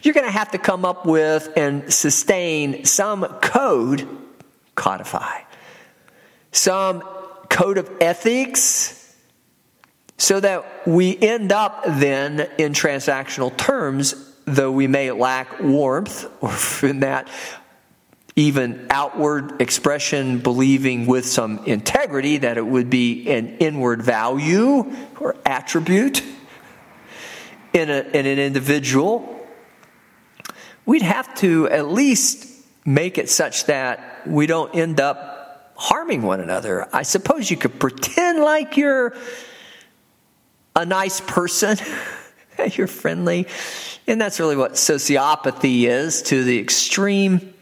you're 0.04 0.14
going 0.14 0.26
to 0.26 0.32
have 0.32 0.52
to 0.52 0.58
come 0.58 0.86
up 0.86 1.06
with 1.06 1.52
and 1.58 1.94
sustain 1.94 2.86
some 2.86 3.26
code, 3.42 4.08
codify, 4.76 5.42
some 6.52 7.02
code 7.50 7.78
of 7.78 7.90
ethics 8.00 8.96
so 10.18 10.40
that 10.40 10.88
we 10.88 11.18
end 11.18 11.52
up 11.52 11.84
then 11.86 12.50
in 12.58 12.74
transactional 12.74 13.56
terms, 13.56 14.34
though 14.46 14.72
we 14.72 14.88
may 14.88 15.12
lack 15.12 15.60
warmth 15.62 16.30
or 16.42 16.54
in 16.88 17.02
that 17.02 17.28
even 18.36 18.88
outward 18.90 19.62
expression, 19.62 20.40
believing 20.40 21.06
with 21.06 21.26
some 21.26 21.60
integrity 21.66 22.38
that 22.38 22.58
it 22.58 22.66
would 22.66 22.90
be 22.90 23.30
an 23.30 23.58
inward 23.58 24.02
value 24.02 24.96
or 25.20 25.36
attribute 25.46 26.24
in, 27.74 27.90
a, 27.90 28.00
in 28.00 28.26
an 28.26 28.40
individual, 28.40 29.39
we'd 30.86 31.02
have 31.02 31.34
to 31.36 31.70
at 31.70 31.88
least 31.88 32.48
make 32.86 33.18
it 33.18 33.30
such 33.30 33.66
that 33.66 34.22
we 34.26 34.48
don't 34.48 34.74
end 34.76 35.00
up 35.00 35.74
harming 35.76 36.22
one 36.22 36.42
another. 36.42 36.88
I 36.94 37.04
suppose 37.04 37.50
you 37.50 37.58
could 37.58 37.80
pretend 37.80 38.40
like 38.40 38.78
you're 38.78 39.16
a 40.76 40.86
nice 40.86 41.22
person, 41.22 41.78
you're 42.74 42.88
friendly, 42.88 43.48
and 44.08 44.20
that's 44.20 44.40
really 44.40 44.58
what 44.58 44.74
sociopathy 44.74 45.84
is 45.84 46.22
to 46.24 46.44
the 46.44 46.60
extreme. 46.60 47.54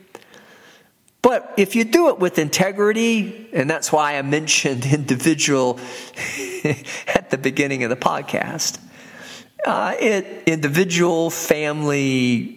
But 1.22 1.54
if 1.58 1.76
you 1.76 1.84
do 1.84 2.10
it 2.10 2.20
with 2.20 2.40
integrity, 2.40 3.50
and 3.52 3.70
that's 3.70 3.92
why 3.92 4.18
I 4.18 4.22
mentioned 4.22 4.86
individual 4.92 5.80
at 7.08 7.30
the 7.30 7.38
beginning 7.38 7.84
of 7.84 7.90
the 7.90 7.96
podcast, 7.96 8.80
uh, 9.66 9.94
it 10.00 10.44
individual, 10.46 11.30
family, 11.30 12.57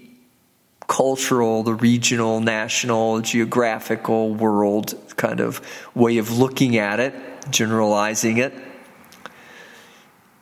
cultural, 0.91 1.63
the 1.63 1.73
regional, 1.73 2.41
national, 2.41 3.21
geographical 3.21 4.35
world 4.35 4.93
kind 5.17 5.39
of 5.39 5.61
way 5.95 6.19
of 6.19 6.37
looking 6.37 6.77
at 6.77 6.99
it, 6.99 7.15
generalizing 7.49 8.39
it. 8.39 8.53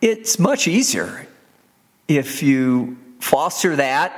It's 0.01 0.39
much 0.39 0.67
easier 0.67 1.29
if 2.09 2.43
you 2.43 2.97
foster 3.21 3.77
that, 3.77 4.11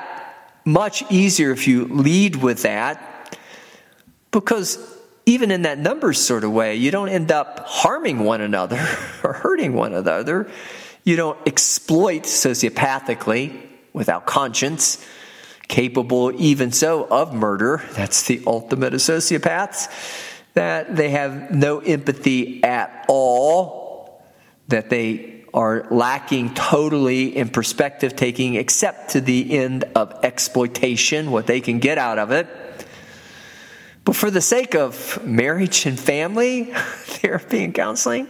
much 0.65 1.03
easier 1.11 1.51
if 1.51 1.67
you 1.67 1.87
lead 1.87 2.37
with 2.37 2.63
that 2.63 3.37
because 4.31 4.79
even 5.27 5.51
in 5.51 5.63
that 5.63 5.79
numbers 5.79 6.21
sort 6.21 6.45
of 6.45 6.53
way, 6.53 6.77
you 6.77 6.93
don't 6.93 7.09
end 7.09 7.33
up 7.33 7.67
harming 7.67 8.21
one 8.21 8.41
another 8.41 8.79
or 9.25 9.33
hurting 9.33 9.75
one 9.75 9.95
another. 9.95 10.49
You 11.03 11.17
don't 11.17 11.39
exploit 11.45 12.23
sociopathically 12.23 13.67
without 13.93 14.27
conscience, 14.27 15.05
capable 15.71 16.33
even 16.39 16.73
so 16.73 17.07
of 17.07 17.33
murder. 17.33 17.83
That's 17.93 18.27
the 18.27 18.43
ultimate 18.47 18.93
of 18.93 19.01
sociopaths. 19.01 19.89
That 20.55 20.97
they 20.97 21.11
have 21.11 21.53
no 21.53 21.79
empathy 21.79 22.63
at 22.65 23.07
all, 23.09 24.23
that 24.69 24.91
they 24.91 25.45
are 25.55 25.87
lacking 25.91 26.55
totally 26.55 27.37
in 27.37 27.49
perspective 27.49 28.17
taking, 28.17 28.57
except 28.57 29.11
to 29.11 29.21
the 29.21 29.57
end 29.59 29.85
of 29.95 30.13
exploitation, 30.25 31.31
what 31.31 31.47
they 31.47 31.61
can 31.61 31.79
get 31.79 31.99
out 31.99 32.19
of 32.19 32.33
it. 32.33 32.49
But 34.05 34.17
for 34.17 34.31
the 34.31 34.41
sake 34.41 34.75
of 34.75 35.25
marriage 35.25 35.87
and 35.87 35.99
family 35.99 36.65
therapy 36.75 37.63
and 37.63 37.73
counseling, 37.73 38.29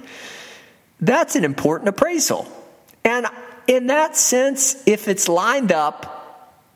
that's 1.01 1.37
an 1.37 1.45
important 1.45 1.89
appraisal. 1.89 2.47
And 3.03 3.27
in 3.67 3.87
that 3.87 4.17
sense, 4.17 4.87
if 4.87 5.09
it's 5.09 5.29
lined 5.29 5.73
up 5.73 6.20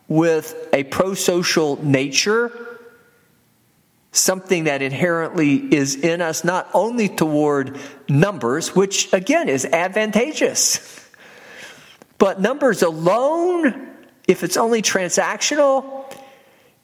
with 0.08 0.68
a 0.72 0.84
pro 0.84 1.14
social 1.14 1.82
nature, 1.84 2.52
something 4.12 4.64
that 4.64 4.82
inherently 4.82 5.54
is 5.74 5.96
in 5.96 6.20
us, 6.20 6.44
not 6.44 6.68
only 6.74 7.08
toward 7.08 7.78
numbers, 8.08 8.74
which 8.76 9.12
again 9.12 9.48
is 9.48 9.64
advantageous, 9.64 11.08
but 12.18 12.40
numbers 12.40 12.82
alone, 12.82 13.88
if 14.28 14.44
it's 14.44 14.56
only 14.56 14.82
transactional, 14.82 16.04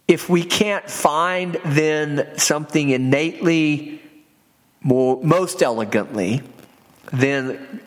if 0.08 0.28
we 0.28 0.42
can't 0.42 0.90
find 0.90 1.58
then 1.64 2.36
something 2.36 2.90
innately, 2.90 4.02
more, 4.82 5.22
most 5.22 5.62
elegantly, 5.62 6.42
then 7.12 7.80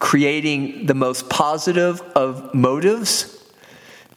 creating 0.00 0.86
the 0.86 0.94
most 0.94 1.28
positive 1.28 2.00
of 2.16 2.52
motives, 2.54 3.39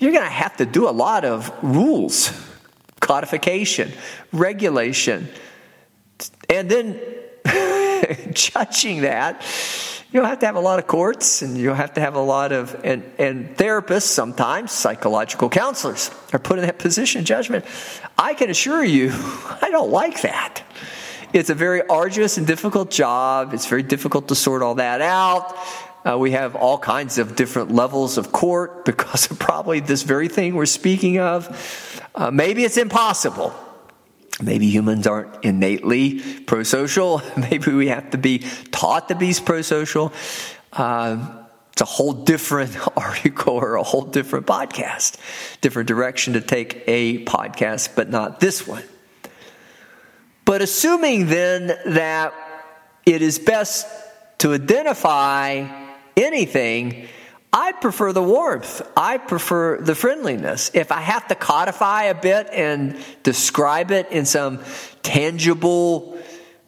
you're 0.04 0.12
going 0.12 0.26
to 0.26 0.30
have 0.30 0.58
to 0.58 0.66
do 0.66 0.90
a 0.90 0.92
lot 0.92 1.24
of 1.24 1.50
rules, 1.64 2.32
codification, 3.00 3.90
regulation, 4.34 5.30
and 6.50 6.70
then 6.70 7.00
judging 8.34 9.02
that 9.02 9.42
you'll 10.12 10.26
have 10.26 10.40
to 10.40 10.46
have 10.46 10.56
a 10.56 10.60
lot 10.60 10.78
of 10.78 10.88
courts 10.88 11.42
and 11.42 11.58
you'll 11.58 11.74
have 11.74 11.94
to 11.94 12.02
have 12.02 12.16
a 12.16 12.22
lot 12.22 12.52
of 12.52 12.80
and, 12.84 13.04
and 13.18 13.56
therapists 13.58 14.04
sometimes 14.04 14.72
psychological 14.72 15.50
counselors 15.50 16.12
are 16.34 16.40
put 16.40 16.60
in 16.60 16.66
that 16.66 16.80
position 16.80 17.20
of 17.20 17.26
judgment. 17.26 17.66
I 18.18 18.34
can 18.34 18.50
assure 18.50 18.84
you 18.84 19.12
i 19.62 19.70
don't 19.72 19.90
like 19.90 20.22
that. 20.22 20.64
It's 21.32 21.50
a 21.50 21.56
very 21.56 21.82
arduous 21.88 22.38
and 22.38 22.46
difficult 22.46 22.92
job. 22.92 23.54
It's 23.54 23.66
very 23.66 23.84
difficult 23.84 24.28
to 24.28 24.36
sort 24.36 24.62
all 24.62 24.76
that 24.76 25.02
out 25.02 25.58
uh, 26.06 26.18
we 26.18 26.32
have 26.32 26.56
all 26.56 26.78
kinds 26.78 27.18
of 27.18 27.36
different 27.36 27.72
levels 27.72 28.18
of 28.18 28.32
court 28.32 28.86
because 28.86 29.30
of 29.32 29.40
probably 29.40 29.80
this 29.80 30.04
very 30.04 30.28
thing 30.28 30.56
we're 30.56 30.66
speaking 30.66 31.20
of 31.20 32.02
uh, 32.16 32.32
maybe 32.32 32.64
it's 32.64 32.78
impossible 32.78 33.54
Maybe 34.42 34.68
humans 34.68 35.06
aren't 35.06 35.44
innately 35.44 36.20
pro 36.20 36.64
social. 36.64 37.22
Maybe 37.38 37.72
we 37.72 37.90
have 37.90 38.12
to 38.12 38.18
be 38.18 38.40
taught 38.72 39.10
to 39.10 39.16
be 39.16 39.34
pro 39.46 39.62
social. 39.62 40.12
Uh, 40.72 41.44
it's 41.72 41.82
a 41.82 41.86
whole 41.86 42.14
different 42.14 42.76
article 42.98 43.56
or 43.56 43.76
a 43.76 43.84
whole 43.84 44.06
different 44.06 44.48
podcast, 44.48 45.18
different 45.62 45.88
direction 45.88 46.34
to 46.34 46.42
take 46.42 46.84
a 46.88 47.24
podcast, 47.26 47.96
but 47.96 48.10
not 48.10 48.40
this 48.40 48.68
one. 48.68 48.84
But 50.46 50.62
assuming 50.62 51.28
then 51.28 51.68
that 51.86 52.34
it 53.06 53.22
is 53.22 53.40
best 53.40 53.88
to 54.40 54.54
identify 54.54 55.83
anything 56.16 57.08
I 57.54 57.72
prefer 57.72 58.12
the 58.14 58.24
warmth. 58.24 58.82
I 58.98 59.20
prefer 59.20 59.78
the 59.78 59.94
friendliness. 59.94 60.72
If 60.74 60.92
I 60.92 61.02
have 61.02 61.28
to 61.28 61.36
codify 61.36 62.06
a 62.06 62.16
bit 62.16 62.50
and 62.52 62.98
describe 63.22 63.92
it 63.92 64.12
in 64.12 64.26
some 64.26 64.60
tangible, 65.04 66.18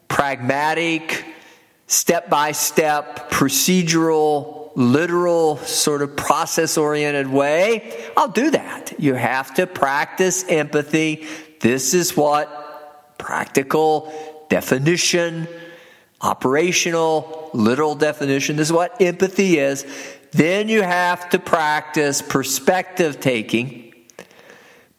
pragmatic, 0.08 1.26
step 1.88 2.30
by 2.30 2.52
step, 2.52 3.32
procedural, 3.32 4.72
literal, 4.76 5.58
sort 5.58 6.04
of 6.04 6.16
process 6.16 6.78
oriented 6.78 7.30
way, 7.30 8.12
I'll 8.16 8.28
do 8.28 8.52
that. 8.52 8.94
You 9.00 9.16
have 9.16 9.56
to 9.56 9.66
practice 9.66 10.46
empathy. 10.48 11.26
This 11.62 11.96
is 11.96 12.16
what 12.16 13.18
practical 13.18 14.14
definition, 14.50 15.48
operational, 16.22 17.45
literal 17.56 17.96
definition, 17.96 18.60
is 18.60 18.72
what 18.72 19.02
empathy 19.02 19.58
is. 19.58 19.86
Then 20.32 20.68
you 20.70 20.82
have 20.82 21.30
to 21.30 21.40
practice 21.40 22.22
perspective 22.22 23.20
taking. 23.20 23.94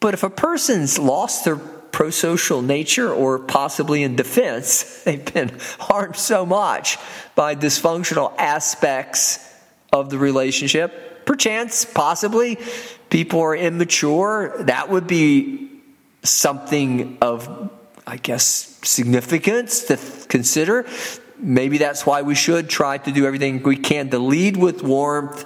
But 0.00 0.14
if 0.14 0.22
a 0.22 0.30
person's 0.30 0.98
lost 0.98 1.44
their 1.44 1.56
prosocial 1.56 2.64
nature 2.64 3.12
or 3.12 3.38
possibly 3.38 4.02
in 4.02 4.16
defense, 4.16 5.02
they've 5.04 5.32
been 5.32 5.58
harmed 5.78 6.16
so 6.16 6.44
much 6.44 6.98
by 7.34 7.54
dysfunctional 7.54 8.34
aspects 8.38 9.38
of 9.92 10.10
the 10.10 10.18
relationship, 10.18 11.24
perchance, 11.24 11.84
possibly, 11.84 12.58
people 13.10 13.40
are 13.40 13.56
immature, 13.56 14.54
that 14.60 14.88
would 14.88 15.06
be 15.06 15.70
something 16.22 17.18
of, 17.20 17.70
I 18.06 18.16
guess, 18.16 18.78
significance 18.82 19.84
to 19.84 19.98
consider. 20.28 20.86
Maybe 21.38 21.78
that's 21.78 22.06
why 22.06 22.22
we 22.22 22.34
should 22.34 22.68
try 22.68 22.98
to 22.98 23.12
do 23.12 23.26
everything 23.26 23.62
we 23.62 23.76
can 23.76 24.10
to 24.10 24.18
lead 24.18 24.56
with 24.56 24.82
warmth, 24.82 25.44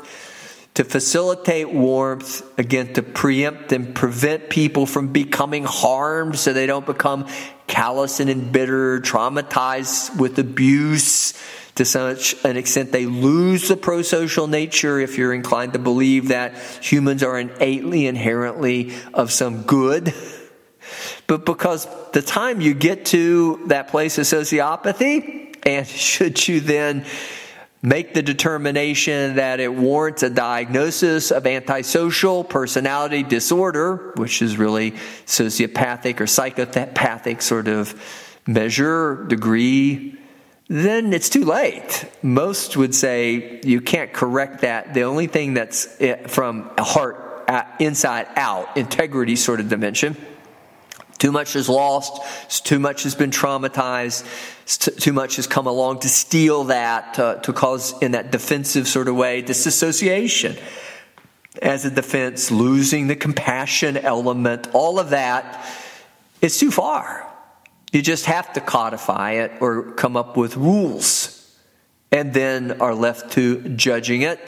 to 0.75 0.85
facilitate 0.85 1.71
warmth, 1.71 2.43
again, 2.59 2.93
to 2.95 3.03
preempt 3.03 3.73
and 3.73 3.95
prevent 3.95 4.51
people 4.51 4.87
from 4.87 5.09
becoming 5.09 5.65
harmed 5.65 6.39
so 6.39 6.53
they 6.53 6.67
don't 6.67 6.87
become 6.87 7.27
callous 7.67 8.21
and 8.21 8.31
embittered, 8.31 9.05
traumatized 9.05 10.17
with 10.19 10.39
abuse 10.39 11.35
to 11.75 11.85
such 11.85 12.35
an 12.45 12.57
extent 12.57 12.93
they 12.93 13.07
lose 13.07 13.69
the 13.69 13.77
pro-social 13.77 14.47
nature 14.47 14.99
if 15.01 15.17
you're 15.17 15.33
inclined 15.33 15.73
to 15.73 15.79
believe 15.79 16.29
that 16.29 16.57
humans 16.83 17.23
are 17.23 17.39
innately 17.39 18.07
inherently 18.07 18.93
of 19.15 19.33
some 19.33 19.63
good. 19.63 20.13
But 21.27 21.47
because 21.47 21.87
the 22.13 22.23
time 22.23 22.61
you 22.61 22.75
get 22.75 23.07
to 23.07 23.63
that 23.67 23.89
place 23.89 24.19
of 24.19 24.25
sociopathy 24.25 25.50
and 25.65 25.87
should 25.87 26.47
you 26.49 26.61
then 26.61 27.05
make 27.83 28.13
the 28.13 28.23
determination 28.23 29.37
that 29.37 29.59
it 29.61 29.73
warrants 29.73 30.23
a 30.23 30.31
diagnosis 30.31 31.31
of 31.31 31.47
antisocial 31.47 32.45
personality 32.45 33.23
disorder, 33.23 34.13
which 34.17 34.43
is 34.43 34.59
really 34.59 34.93
sociopathic 35.27 36.21
or 36.21 36.27
psychopathic 36.27 37.41
sort 37.41 37.69
of 37.69 38.01
measure, 38.47 39.25
degree, 39.29 40.19
then 40.69 41.13
it's 41.13 41.29
too 41.29 41.45
late. 41.45 42.05
Most 42.23 42.77
would 42.77 42.95
say 42.95 43.61
you 43.65 43.81
can't 43.81 44.13
correct 44.13 44.61
that. 44.61 44.95
The 44.95 45.03
only 45.03 45.27
thing 45.27 45.55
that's 45.55 46.01
eh, 46.01 46.27
from 46.29 46.71
a 46.79 46.85
heart 46.85 47.27
inside 47.81 48.29
out, 48.37 48.77
integrity 48.77 49.35
sort 49.35 49.59
of 49.59 49.69
dimension. 49.69 50.17
Too 51.21 51.31
much 51.31 51.55
is 51.55 51.69
lost. 51.69 52.65
Too 52.65 52.81
much 52.81 53.05
has 53.05 53.15
been 53.15 53.31
traumatized. 53.31 54.27
Too 54.99 55.13
much 55.13 55.37
has 55.37 55.47
come 55.47 55.69
along 55.69 56.01
to 56.01 56.09
steal 56.09 56.65
that, 56.65 57.17
uh, 57.19 57.37
to 57.37 57.53
cause 57.53 57.95
in 58.03 58.13
that 58.13 58.33
defensive 58.33 58.89
sort 58.89 59.07
of 59.07 59.15
way 59.15 59.43
disassociation 59.43 60.57
as 61.61 61.85
a 61.85 61.91
defense, 61.91 62.51
losing 62.51 63.07
the 63.07 63.17
compassion 63.17 63.97
element, 63.97 64.69
all 64.73 64.99
of 64.99 65.11
that 65.11 65.65
is 66.41 66.59
too 66.59 66.71
far. 66.71 67.27
You 67.93 68.03
just 68.03 68.27
have 68.27 68.53
to 68.53 68.61
codify 68.61 69.33
it 69.33 69.53
or 69.61 69.93
come 69.93 70.17
up 70.17 70.37
with 70.37 70.57
rules 70.57 71.37
and 72.13 72.33
then 72.33 72.81
are 72.81 72.95
left 72.95 73.33
to 73.33 73.69
judging 73.71 74.23
it. 74.23 74.41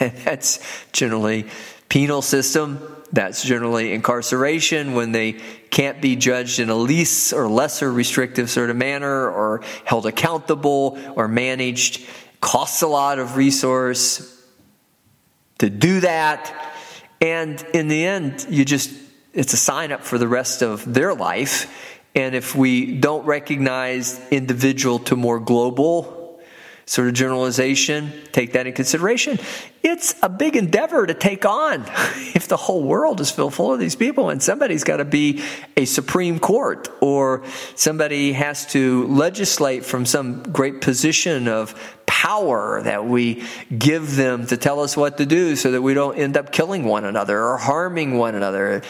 And 0.00 0.16
that's 0.24 0.60
generally 0.92 1.46
penal 1.88 2.22
system. 2.22 2.95
That's 3.12 3.42
generally 3.44 3.92
incarceration 3.92 4.94
when 4.94 5.12
they 5.12 5.32
can't 5.70 6.00
be 6.00 6.16
judged 6.16 6.58
in 6.58 6.70
a 6.70 6.74
least 6.74 7.32
or 7.32 7.48
lesser 7.48 7.92
restrictive 7.92 8.50
sort 8.50 8.70
of 8.70 8.76
manner 8.76 9.30
or 9.30 9.62
held 9.84 10.06
accountable 10.06 10.98
or 11.14 11.28
managed. 11.28 12.04
Costs 12.40 12.82
a 12.82 12.88
lot 12.88 13.18
of 13.18 13.36
resource 13.36 14.32
to 15.58 15.70
do 15.70 16.00
that. 16.00 16.74
And 17.20 17.64
in 17.72 17.88
the 17.88 18.04
end, 18.04 18.46
you 18.50 18.64
just, 18.64 18.90
it's 19.32 19.52
a 19.52 19.56
sign 19.56 19.92
up 19.92 20.02
for 20.02 20.18
the 20.18 20.28
rest 20.28 20.62
of 20.62 20.92
their 20.92 21.14
life. 21.14 22.00
And 22.14 22.34
if 22.34 22.54
we 22.54 22.98
don't 22.98 23.24
recognize 23.24 24.20
individual 24.30 24.98
to 25.00 25.16
more 25.16 25.38
global 25.38 26.15
sort 26.86 27.08
of 27.08 27.14
generalization, 27.14 28.12
take 28.30 28.52
that 28.52 28.68
in 28.68 28.72
consideration. 28.72 29.40
It's 29.82 30.14
a 30.22 30.28
big 30.28 30.54
endeavor 30.54 31.04
to 31.04 31.14
take 31.14 31.44
on 31.44 31.82
if 32.34 32.46
the 32.46 32.56
whole 32.56 32.84
world 32.84 33.20
is 33.20 33.30
filled 33.30 33.54
full 33.54 33.72
of 33.72 33.80
these 33.80 33.96
people 33.96 34.30
and 34.30 34.40
somebody's 34.40 34.84
got 34.84 34.98
to 34.98 35.04
be 35.04 35.42
a 35.76 35.84
Supreme 35.84 36.38
Court 36.38 36.88
or 37.00 37.44
somebody 37.74 38.32
has 38.32 38.66
to 38.66 39.06
legislate 39.08 39.84
from 39.84 40.06
some 40.06 40.44
great 40.44 40.80
position 40.80 41.48
of 41.48 41.74
power 42.06 42.80
that 42.82 43.04
we 43.04 43.44
give 43.76 44.14
them 44.14 44.46
to 44.46 44.56
tell 44.56 44.80
us 44.80 44.96
what 44.96 45.18
to 45.18 45.26
do 45.26 45.56
so 45.56 45.72
that 45.72 45.82
we 45.82 45.92
don't 45.92 46.16
end 46.16 46.36
up 46.36 46.52
killing 46.52 46.84
one 46.84 47.04
another 47.04 47.42
or 47.42 47.56
harming 47.56 48.16
one 48.16 48.34
another. 48.36 48.82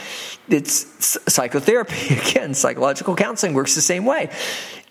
It's 0.48 1.18
psychotherapy. 1.32 2.14
Again, 2.30 2.54
psychological 2.54 3.16
counseling 3.16 3.54
works 3.54 3.74
the 3.74 3.80
same 3.80 4.04
way. 4.04 4.30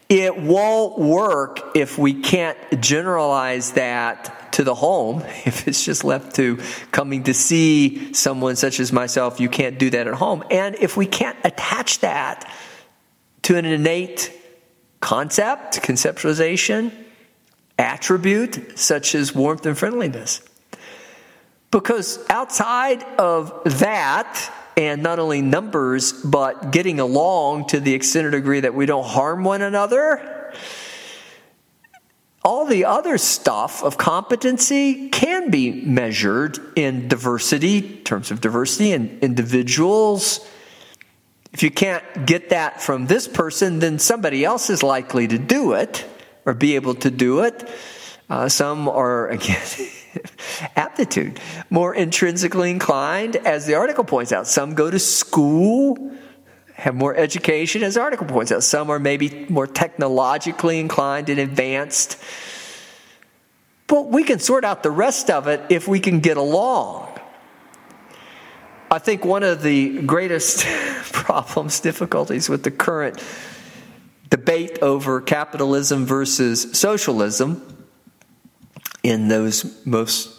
It 0.08 0.38
won't 0.38 1.00
work 1.00 1.76
if 1.76 1.98
we 1.98 2.22
can't 2.22 2.58
generalize 2.80 3.72
that 3.74 4.54
to 4.54 4.64
the 4.64 4.76
home. 4.76 5.24
If 5.46 5.68
it's 5.68 5.84
just 5.84 6.04
left 6.04 6.36
to 6.36 6.60
coming 6.92 7.24
to 7.24 7.34
see 7.34 8.14
someone 8.14 8.56
such 8.56 8.80
as 8.80 8.92
myself, 8.92 9.40
you 9.40 9.50
can't 9.50 9.78
do 9.78 9.90
that 9.90 10.08
at 10.08 10.14
home. 10.14 10.44
And 10.52 10.76
if 10.76 10.96
we 10.96 11.06
can't 11.06 11.38
attach 11.44 12.00
that 12.00 12.52
to 13.44 13.58
an 13.58 13.66
innate 13.66 14.32
concept, 15.02 15.82
conceptualization, 15.82 16.92
attribute, 17.78 18.78
such 18.78 19.16
as 19.16 19.36
warmth 19.36 19.66
and 19.66 19.78
friendliness. 19.78 20.42
Because 21.72 22.24
outside 22.30 23.04
of 23.20 23.62
that, 23.80 24.52
and 24.78 25.02
not 25.02 25.20
only 25.20 25.42
numbers, 25.42 26.12
but 26.12 26.72
getting 26.72 27.00
along 27.00 27.68
to 27.68 27.80
the 27.80 27.94
extent 27.94 28.28
or 28.28 28.32
degree 28.32 28.60
that 28.60 28.74
we 28.74 28.86
don't 28.86 29.06
harm 29.06 29.44
one 29.44 29.62
another. 29.62 30.54
All 32.44 32.66
the 32.66 32.86
other 32.86 33.18
stuff 33.18 33.84
of 33.84 33.98
competency 33.98 35.10
can 35.10 35.50
be 35.50 35.72
measured 35.72 36.60
in 36.78 37.08
diversity, 37.08 37.78
in 37.78 38.04
terms 38.04 38.30
of 38.30 38.40
diversity 38.40 38.92
and 38.92 39.20
individuals. 39.24 40.48
If 41.54 41.64
you 41.64 41.72
can't 41.72 42.04
get 42.26 42.50
that 42.50 42.82
from 42.82 43.08
this 43.08 43.28
person, 43.28 43.80
then 43.80 43.98
somebody 43.98 44.46
else 44.46 44.70
is 44.70 44.84
likely 44.84 45.28
to 45.28 45.40
do 45.40 45.72
it 45.74 46.06
or 46.46 46.54
be 46.54 46.76
able 46.76 46.96
to 46.96 47.10
do 47.10 47.40
it. 47.40 47.68
Uh, 48.30 48.50
some 48.50 48.90
are, 48.90 49.28
again, 49.30 49.66
aptitude, 50.76 51.40
more 51.70 51.94
intrinsically 51.94 52.72
inclined, 52.72 53.36
as 53.38 53.66
the 53.66 53.76
article 53.76 54.04
points 54.04 54.32
out. 54.32 54.48
Some 54.48 54.74
go 54.74 54.90
to 54.90 55.00
school, 55.00 56.12
have 56.74 56.96
more 56.96 57.16
education, 57.16 57.84
as 57.84 57.96
the 57.96 58.02
article 58.02 58.28
points 58.28 58.52
out. 58.52 58.64
Some 58.64 58.90
are 58.90 59.00
maybe 59.00 59.46
more 59.50 59.68
technologically 59.68 60.80
inclined 60.80 61.30
and 61.30 61.40
advanced. 61.40 62.18
But 63.88 64.08
we 64.10 64.24
can 64.24 64.40
sort 64.40 64.66
out 64.66 64.84
the 64.84 64.92
rest 64.92 65.30
of 65.30 65.48
it 65.48 65.62
if 65.70 65.88
we 65.88 66.00
can 66.00 66.20
get 66.20 66.38
along. 66.38 67.12
I 68.90 69.00
think 69.00 69.26
one 69.26 69.44
of 69.44 69.62
the 69.62 70.02
greatest 70.04 70.66
problems, 71.12 71.80
difficulties 71.80 72.50
with 72.50 72.64
the 72.64 72.72
current 72.72 73.24
debate 74.30 74.80
over 74.82 75.22
capitalism 75.22 76.06
versus 76.06 76.78
socialism 76.78 77.75
in 79.06 79.28
those 79.28 79.86
most 79.86 80.36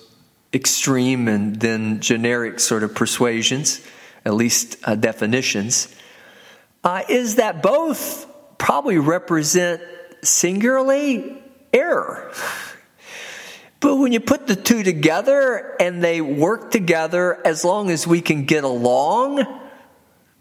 extreme 0.52 1.28
and 1.28 1.60
then 1.60 2.00
generic 2.00 2.58
sort 2.58 2.82
of 2.82 2.96
persuasions, 2.96 3.80
at 4.24 4.34
least 4.34 4.76
uh, 4.82 4.96
definitions, 4.96 5.94
uh, 6.82 7.02
is 7.08 7.36
that 7.36 7.62
both 7.62 8.26
probably 8.58 8.98
represent 8.98 9.80
singularly 10.22 11.40
error. 11.72 12.32
But 13.78 13.96
when 13.96 14.10
you 14.10 14.20
put 14.20 14.46
the 14.46 14.56
two 14.56 14.82
together 14.82 15.76
and 15.78 16.02
they 16.02 16.22
work 16.22 16.70
together 16.70 17.38
as 17.46 17.62
long 17.62 17.90
as 17.90 18.06
we 18.06 18.22
can 18.22 18.46
get 18.46 18.64
along, 18.64 19.44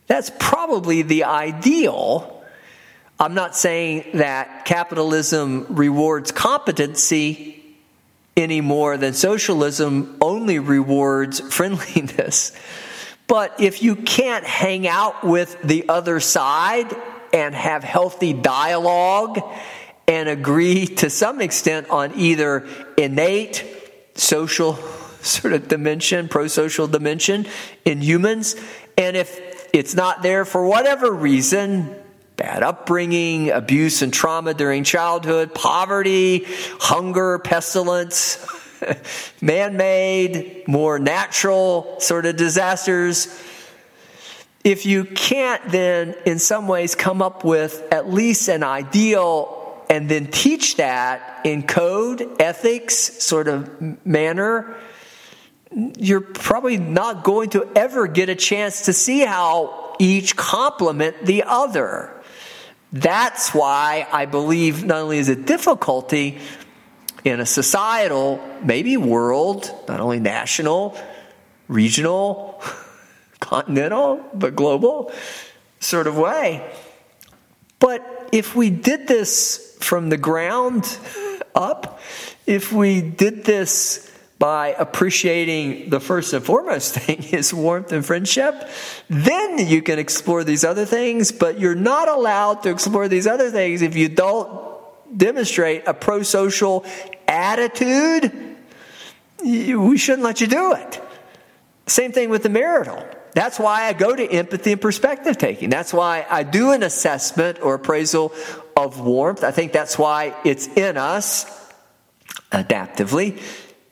that's 0.08 0.32
probably 0.40 1.02
the 1.02 1.26
ideal. 1.26 2.44
I'm 3.20 3.34
not 3.34 3.56
saying 3.56 4.12
that 4.14 4.64
capitalism 4.64 5.68
rewards 5.70 6.32
competency 6.32 7.65
any 8.38 8.62
more 8.62 8.98
than 8.98 9.14
socialism 9.14 10.18
only 10.22 10.60
rewards 10.60 11.40
friendliness. 11.54 12.52
But 13.28 13.60
if 13.60 13.82
you 13.82 13.96
can't 13.96 14.46
hang 14.46 14.88
out 14.88 15.24
with 15.24 15.62
the 15.64 15.90
other 15.90 16.20
side 16.20 16.96
and 17.34 17.56
have 17.56 17.84
healthy 17.84 18.34
dialogue 18.34 19.42
and 20.08 20.30
agree 20.30 20.86
to 20.86 21.10
some 21.10 21.42
extent 21.42 21.90
on 21.90 22.14
either 22.16 22.68
innate 22.98 23.66
social 24.14 24.76
sort 25.22 25.54
of 25.54 25.68
dimension, 25.68 26.28
pro 26.28 26.48
social 26.48 26.88
dimension 26.88 27.48
in 27.84 28.02
humans, 28.02 28.56
and 28.98 29.18
if 29.18 29.68
it's 29.74 29.96
not 29.96 30.22
there 30.22 30.46
for 30.46 30.66
whatever 30.66 31.12
reason, 31.12 31.96
bad 32.38 32.64
upbringing, 32.64 33.52
abuse 33.52 34.02
and 34.02 34.14
trauma 34.14 34.54
during 34.54 34.84
childhood, 34.84 35.54
poverty, 35.54 36.46
hunger, 36.80 37.40
pestilence, 37.40 38.46
man 39.42 39.78
made, 39.78 40.68
more 40.68 41.00
natural 41.00 42.00
sort 42.00 42.26
of 42.26 42.36
disasters. 42.36 43.28
If 44.64 44.86
you 44.86 45.06
can't 45.06 45.62
then, 45.70 46.16
in 46.26 46.40
some 46.40 46.68
ways, 46.68 46.96
come 46.96 47.22
up 47.22 47.44
with 47.44 47.88
at 47.92 48.12
least 48.12 48.50
an 48.50 48.64
ideal 48.64 49.86
and 49.90 50.10
then 50.10 50.28
teach 50.28 50.78
that 50.78 51.42
in 51.46 51.64
code, 51.68 52.28
ethics 52.40 52.96
sort 52.96 53.48
of 53.48 54.06
manner, 54.06 54.76
you're 55.98 56.22
probably 56.22 56.78
not 56.78 57.24
going 57.24 57.50
to 57.52 57.70
ever 57.76 58.08
get 58.08 58.30
a 58.30 58.36
chance 58.36 58.86
to 58.86 58.94
see 58.94 59.20
how 59.20 59.96
each 60.00 60.36
complement 60.36 61.26
the 61.26 61.44
other. 61.44 62.15
That's 62.92 63.54
why 63.54 64.08
I 64.12 64.26
believe 64.26 64.84
not 64.86 64.98
only 65.02 65.18
is 65.18 65.30
it 65.30 65.46
difficulty 65.46 66.40
in 67.24 67.40
a 67.40 67.46
societal, 67.46 68.40
maybe 68.64 68.98
world, 68.98 69.72
not 69.88 70.00
only 70.00 70.20
national, 70.20 70.98
regional, 71.68 72.62
continental, 73.40 74.24
but 74.34 74.56
global 74.56 75.12
sort 75.80 76.08
of 76.08 76.18
way. 76.18 76.66
But 77.80 78.30
if 78.32 78.56
we 78.56 78.70
did 78.70 79.08
this 79.08 79.78
from 79.80 80.10
the 80.10 80.18
ground 80.18 80.98
up, 81.56 82.00
if 82.46 82.72
we 82.72 83.02
did 83.02 83.44
this 83.44 84.12
by 84.46 84.76
appreciating 84.78 85.90
the 85.90 86.00
first 86.00 86.32
and 86.32 86.46
foremost 86.46 86.94
thing 87.00 87.24
is 87.34 87.52
warmth 87.52 87.92
and 87.92 88.06
friendship, 88.06 88.70
then 89.10 89.58
you 89.58 89.82
can 89.82 89.98
explore 89.98 90.44
these 90.44 90.64
other 90.64 90.86
things, 90.86 91.32
but 91.32 91.60
you're 91.60 91.74
not 91.74 92.08
allowed 92.08 92.62
to 92.62 92.70
explore 92.70 93.08
these 93.08 93.26
other 93.26 93.50
things 93.50 93.82
if 93.82 93.96
you 93.96 94.08
don't 94.08 94.48
demonstrate 95.18 95.88
a 95.88 95.96
pro 95.96 96.22
social 96.22 96.86
attitude. 97.28 98.32
We 99.42 99.98
shouldn't 99.98 100.24
let 100.24 100.42
you 100.42 100.46
do 100.46 100.74
it. 100.74 101.02
Same 101.88 102.12
thing 102.12 102.30
with 102.30 102.44
the 102.44 102.50
marital. 102.50 103.04
That's 103.34 103.58
why 103.58 103.86
I 103.86 103.94
go 103.94 104.16
to 104.16 104.32
empathy 104.32 104.74
and 104.74 104.82
perspective 104.82 105.40
taking. 105.40 105.72
That's 105.72 105.92
why 105.92 106.24
I 106.30 106.44
do 106.44 106.72
an 106.72 106.84
assessment 106.84 107.64
or 107.64 107.74
appraisal 107.74 108.32
of 108.78 109.00
warmth. 109.00 109.44
I 109.44 109.50
think 109.50 109.72
that's 109.72 109.98
why 109.98 110.36
it's 110.46 110.68
in 110.68 110.98
us 110.98 111.46
adaptively, 112.52 113.42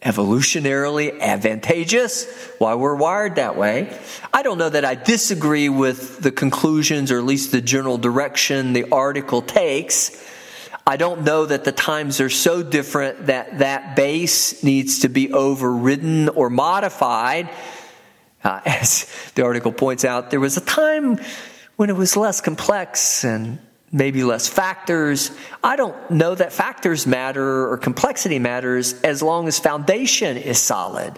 evolutionarily 0.04 1.20
advantageous, 1.20 2.30
why 2.58 2.76
we're 2.76 2.96
wired 2.96 3.36
that 3.36 3.56
way. 3.56 3.98
I 4.34 4.44
don't 4.44 4.58
know 4.58 4.70
that 4.70 4.86
I 4.86 4.96
disagree 4.96 5.70
with 5.70 6.20
the 6.20 6.32
conclusions 6.32 7.12
or 7.12 7.18
at 7.18 7.24
least 7.24 7.52
the 7.52 7.62
general 7.62 7.98
direction 7.98 8.74
the 8.74 8.92
article 8.92 9.42
takes. 9.42 10.22
I 10.86 10.98
don't 10.98 11.24
know 11.24 11.46
that 11.46 11.64
the 11.64 11.72
times 11.72 12.20
are 12.20 12.30
so 12.30 12.62
different 12.62 13.28
that 13.28 13.60
that 13.60 13.96
base 13.96 14.64
needs 14.64 15.00
to 15.00 15.10
be 15.10 15.32
overridden 15.32 16.28
or 16.30 16.50
modified. 16.50 17.50
Uh, 18.44 18.60
as 18.66 19.10
the 19.36 19.44
article 19.44 19.72
points 19.72 20.04
out, 20.04 20.30
there 20.30 20.42
was 20.42 20.58
a 20.58 20.62
time 20.62 21.20
when 21.78 21.90
it 21.90 21.96
was 21.96 22.18
less 22.18 22.42
complex 22.42 23.24
and 23.24 23.60
maybe 23.94 24.24
less 24.24 24.48
factors. 24.48 25.32
I 25.64 25.78
don't 25.78 26.12
know 26.12 26.34
that 26.36 26.52
factors 26.52 27.06
matter 27.08 27.70
or 27.70 27.78
complexity 27.78 28.40
matters 28.40 29.00
as 29.04 29.22
long 29.22 29.48
as 29.48 29.60
foundation 29.60 30.36
is 30.36 30.58
solid. 30.58 31.18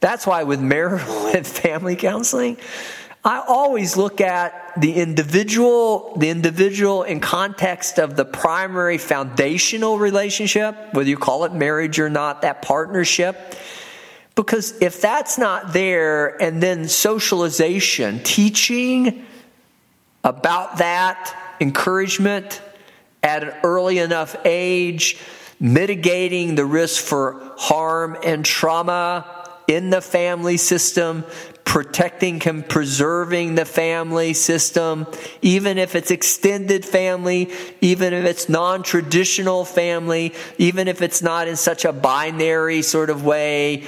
That's 0.00 0.26
why 0.26 0.42
with 0.42 0.60
marital 0.60 1.28
and 1.28 1.46
family 1.46 1.96
counseling, 1.96 2.58
I 3.24 3.44
always 3.46 3.96
look 3.96 4.20
at 4.20 4.80
the 4.80 4.94
individual, 4.94 6.16
the 6.16 6.30
individual 6.30 7.04
in 7.04 7.20
context 7.20 7.98
of 7.98 8.16
the 8.16 8.24
primary 8.24 8.98
foundational 8.98 9.98
relationship, 9.98 10.76
whether 10.92 11.08
you 11.08 11.16
call 11.16 11.44
it 11.44 11.52
marriage 11.52 11.98
or 11.98 12.10
not, 12.10 12.42
that 12.42 12.62
partnership. 12.62 13.54
Because 14.34 14.80
if 14.80 15.00
that's 15.00 15.36
not 15.36 15.72
there, 15.72 16.40
and 16.40 16.62
then 16.62 16.88
socialization, 16.88 18.22
teaching 18.22 19.26
about 20.22 20.78
that, 20.78 21.47
encouragement 21.60 22.60
at 23.22 23.42
an 23.42 23.54
early 23.62 23.98
enough 23.98 24.36
age, 24.44 25.18
mitigating 25.60 26.54
the 26.54 26.64
risk 26.64 27.02
for 27.02 27.52
harm 27.56 28.16
and 28.24 28.44
trauma 28.44 29.34
in 29.66 29.90
the 29.90 30.00
family 30.00 30.56
system, 30.56 31.24
protecting 31.64 32.40
and 32.48 32.66
preserving 32.66 33.54
the 33.54 33.64
family 33.66 34.32
system, 34.32 35.06
even 35.42 35.76
if 35.76 35.94
it's 35.94 36.10
extended 36.10 36.84
family, 36.84 37.52
even 37.82 38.14
if 38.14 38.24
it's 38.24 38.48
non 38.48 38.82
traditional 38.82 39.64
family, 39.66 40.32
even 40.56 40.88
if 40.88 41.02
it's 41.02 41.20
not 41.20 41.46
in 41.46 41.56
such 41.56 41.84
a 41.84 41.92
binary 41.92 42.80
sort 42.80 43.10
of 43.10 43.24
way, 43.24 43.84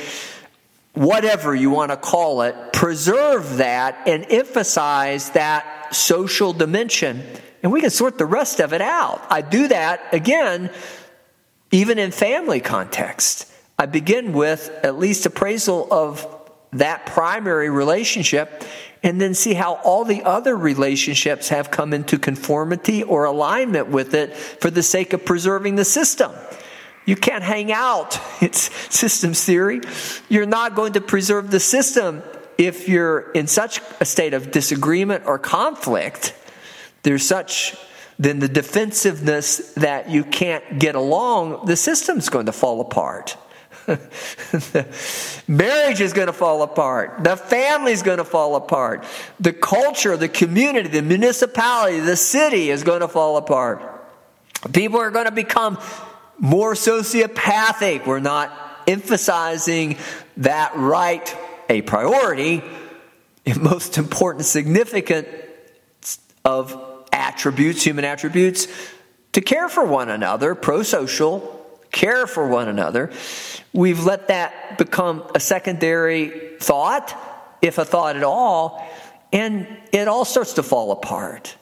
whatever 0.92 1.54
you 1.54 1.70
want 1.70 1.90
to 1.90 1.96
call 1.96 2.42
it, 2.42 2.54
preserve 2.74 3.56
that 3.56 4.06
and 4.06 4.26
emphasize 4.28 5.30
that 5.30 5.94
social 5.94 6.52
dimension. 6.52 7.22
And 7.62 7.73
we 7.73 7.81
can 7.81 7.90
sort 7.90 8.18
the 8.18 8.27
rest 8.27 8.61
of 8.61 8.73
it 8.73 8.81
out. 8.81 9.23
I 9.29 9.42
do 9.42 9.68
that 9.68 10.01
again, 10.12 10.70
even 11.70 11.99
in 11.99 12.11
family 12.11 12.61
context. 12.61 13.51
I 13.79 13.87
begin 13.87 14.33
with 14.33 14.70
at 14.83 14.99
least 14.99 15.27
appraisal 15.27 15.88
of 15.90 16.27
that 16.73 17.07
primary 17.07 17.70
relationship 17.70 18.64
and 19.03 19.20
then 19.20 19.35
see 19.35 19.55
how 19.55 19.75
all 19.77 20.05
the 20.05 20.23
other 20.25 20.57
relationships 20.57 21.49
have 21.49 21.70
come 21.70 21.92
into 21.92 22.18
conformity 22.18 23.03
or 23.03 23.25
alignment 23.25 23.88
with 23.88 24.14
it 24.14 24.37
for 24.37 24.70
the 24.70 24.83
sake 24.83 25.12
of 25.12 25.25
preserving 25.25 25.77
the 25.77 25.85
system. 25.85 26.33
You 27.07 27.16
can't 27.16 27.42
hang 27.42 27.73
out. 27.73 28.18
It's 28.42 28.70
systems 28.94 29.44
theory. 29.44 29.81
You're 30.29 30.46
not 30.46 30.75
going 30.75 30.94
to 30.94 31.01
preserve 31.01 31.51
the 31.51 31.61
system 31.61 32.23
if 32.57 32.88
you're 32.88 33.31
in 33.33 33.46
such 33.46 33.81
a 34.01 34.05
state 34.05 34.35
of 34.35 34.51
disagreement 34.51 35.25
or 35.27 35.38
conflict. 35.38 36.35
There's 37.02 37.26
such 37.26 37.76
then 38.20 38.38
the 38.38 38.48
defensiveness 38.48 39.72
that 39.76 40.10
you 40.10 40.24
can't 40.24 40.78
get 40.78 40.94
along, 40.94 41.64
the 41.64 41.74
system's 41.74 42.28
going 42.28 42.44
to 42.46 42.52
fall 42.52 42.82
apart. 42.82 43.34
Marriage 45.48 46.02
is 46.02 46.12
going 46.12 46.26
to 46.26 46.32
fall 46.34 46.60
apart. 46.60 47.24
The 47.24 47.38
family 47.38 47.92
is 47.92 48.02
going 48.02 48.18
to 48.18 48.24
fall 48.24 48.56
apart. 48.56 49.06
The 49.40 49.54
culture, 49.54 50.18
the 50.18 50.28
community, 50.28 50.90
the 50.90 51.00
municipality, 51.00 52.00
the 52.00 52.14
city 52.14 52.68
is 52.68 52.84
going 52.84 53.00
to 53.00 53.08
fall 53.08 53.38
apart. 53.38 53.82
People 54.70 55.00
are 55.00 55.10
going 55.10 55.24
to 55.24 55.32
become 55.32 55.78
more 56.38 56.74
sociopathic. 56.74 58.06
We're 58.06 58.20
not 58.20 58.52
emphasizing 58.86 59.96
that 60.36 60.76
right 60.76 61.34
a 61.70 61.80
priority. 61.80 62.62
most 63.58 63.96
important, 63.96 64.44
significant 64.44 65.26
of 66.44 66.89
attributes, 67.20 67.83
human 67.83 68.04
attributes, 68.04 68.66
to 69.33 69.40
care 69.40 69.68
for 69.68 69.85
one 69.85 70.09
another, 70.09 70.54
pro 70.54 70.83
social, 70.83 71.61
care 71.92 72.26
for 72.26 72.48
one 72.48 72.68
another. 72.68 73.11
We've 73.72 74.04
let 74.04 74.28
that 74.28 74.78
become 74.78 75.24
a 75.35 75.40
secondary 75.40 76.56
thought, 76.59 77.16
if 77.62 77.78
a 77.78 77.85
thought 77.85 78.16
at 78.16 78.24
all, 78.24 78.85
and 79.33 79.68
it 79.92 80.09
all 80.09 80.24
starts 80.24 80.54
to 80.54 80.62
fall 80.62 80.90
apart. 80.92 81.56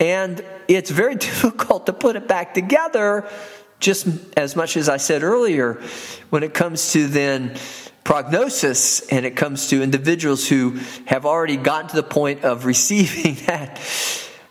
And 0.00 0.44
it's 0.68 0.90
very 0.90 1.14
difficult 1.30 1.86
to 1.86 1.92
put 1.92 2.16
it 2.16 2.28
back 2.28 2.54
together, 2.54 3.28
just 3.80 4.06
as 4.36 4.56
much 4.56 4.76
as 4.76 4.88
I 4.88 4.96
said 4.96 5.22
earlier, 5.22 5.82
when 6.30 6.42
it 6.42 6.54
comes 6.54 6.92
to 6.92 7.06
then 7.06 7.56
prognosis 8.04 9.00
and 9.08 9.24
it 9.24 9.34
comes 9.34 9.68
to 9.68 9.82
individuals 9.82 10.46
who 10.46 10.78
have 11.06 11.24
already 11.24 11.56
gotten 11.56 11.88
to 11.88 11.96
the 11.96 12.02
point 12.02 12.44
of 12.44 12.64
receiving 12.74 13.34
that 13.46 13.78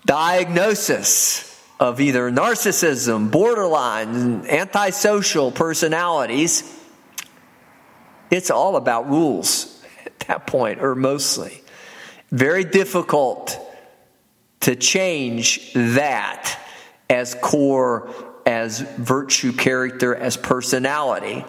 diagnosis 0.05 1.49
of 1.79 1.99
either 1.99 2.31
narcissism, 2.31 3.31
borderline, 3.31 4.45
antisocial 4.47 5.51
personalities. 5.51 6.63
It's 8.31 8.49
all 8.49 8.75
about 8.75 9.09
rules 9.09 9.83
at 10.05 10.19
that 10.21 10.47
point, 10.47 10.81
or 10.81 10.95
mostly. 10.95 11.61
Very 12.31 12.63
difficult 12.63 13.59
to 14.61 14.75
change 14.75 15.73
that 15.73 16.57
as 17.09 17.35
core, 17.35 18.09
as 18.45 18.79
virtue, 18.79 19.51
character, 19.51 20.15
as 20.15 20.37
personality. 20.37 21.43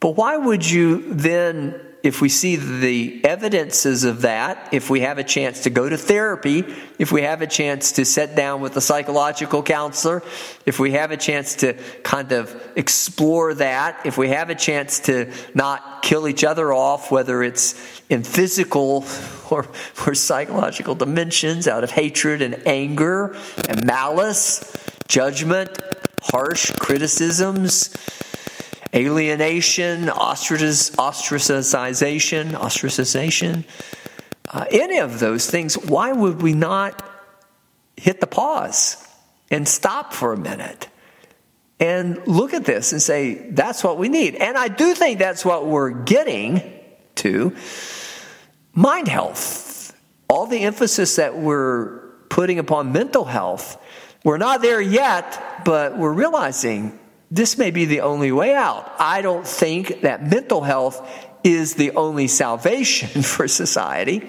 But 0.00 0.10
why 0.10 0.36
would 0.36 0.68
you 0.68 1.12
then 1.12 1.78
if 2.02 2.20
we 2.20 2.28
see 2.28 2.54
the 2.56 3.24
evidences 3.24 4.04
of 4.04 4.22
that, 4.22 4.68
if 4.72 4.88
we 4.88 5.00
have 5.00 5.18
a 5.18 5.24
chance 5.24 5.64
to 5.64 5.70
go 5.70 5.88
to 5.88 5.96
therapy, 5.96 6.64
if 6.98 7.10
we 7.10 7.22
have 7.22 7.42
a 7.42 7.46
chance 7.46 7.92
to 7.92 8.04
sit 8.04 8.36
down 8.36 8.60
with 8.60 8.76
a 8.76 8.80
psychological 8.80 9.64
counselor, 9.64 10.22
if 10.64 10.78
we 10.78 10.92
have 10.92 11.10
a 11.10 11.16
chance 11.16 11.56
to 11.56 11.74
kind 12.04 12.30
of 12.30 12.54
explore 12.76 13.52
that, 13.54 14.06
if 14.06 14.16
we 14.16 14.28
have 14.28 14.48
a 14.48 14.54
chance 14.54 15.00
to 15.00 15.32
not 15.54 16.02
kill 16.02 16.28
each 16.28 16.44
other 16.44 16.72
off, 16.72 17.10
whether 17.10 17.42
it's 17.42 17.74
in 18.08 18.22
physical 18.22 19.04
or, 19.50 19.66
or 20.06 20.14
psychological 20.14 20.94
dimensions 20.94 21.66
out 21.66 21.82
of 21.82 21.90
hatred 21.90 22.42
and 22.42 22.66
anger 22.66 23.36
and 23.68 23.84
malice, 23.84 24.72
judgment, 25.08 25.76
harsh 26.22 26.70
criticisms, 26.72 27.92
alienation, 28.94 30.06
ostracization, 30.06 32.52
ostracization, 32.52 33.64
uh, 34.50 34.64
any 34.70 34.98
of 34.98 35.20
those 35.20 35.48
things, 35.48 35.76
why 35.76 36.12
would 36.12 36.40
we 36.40 36.54
not 36.54 37.04
hit 37.96 38.20
the 38.20 38.26
pause 38.26 38.96
and 39.50 39.68
stop 39.68 40.14
for 40.14 40.32
a 40.32 40.38
minute 40.38 40.88
and 41.80 42.26
look 42.26 42.54
at 42.54 42.64
this 42.64 42.92
and 42.92 43.02
say, 43.02 43.50
that's 43.50 43.84
what 43.84 43.98
we 43.98 44.08
need? 44.08 44.36
And 44.36 44.56
I 44.56 44.68
do 44.68 44.94
think 44.94 45.18
that's 45.18 45.44
what 45.44 45.66
we're 45.66 45.90
getting 45.90 46.62
to. 47.16 47.54
Mind 48.72 49.08
health, 49.08 49.94
all 50.28 50.46
the 50.46 50.60
emphasis 50.60 51.16
that 51.16 51.36
we're 51.36 51.98
putting 52.30 52.58
upon 52.58 52.92
mental 52.92 53.24
health, 53.24 53.76
we're 54.24 54.38
not 54.38 54.62
there 54.62 54.80
yet, 54.80 55.62
but 55.64 55.98
we're 55.98 56.12
realizing 56.12 56.98
this 57.30 57.58
may 57.58 57.70
be 57.70 57.84
the 57.84 58.00
only 58.00 58.32
way 58.32 58.54
out. 58.54 58.90
I 58.98 59.22
don't 59.22 59.46
think 59.46 60.02
that 60.02 60.26
mental 60.26 60.62
health 60.62 61.06
is 61.44 61.74
the 61.74 61.92
only 61.92 62.26
salvation 62.28 63.22
for 63.22 63.48
society. 63.48 64.28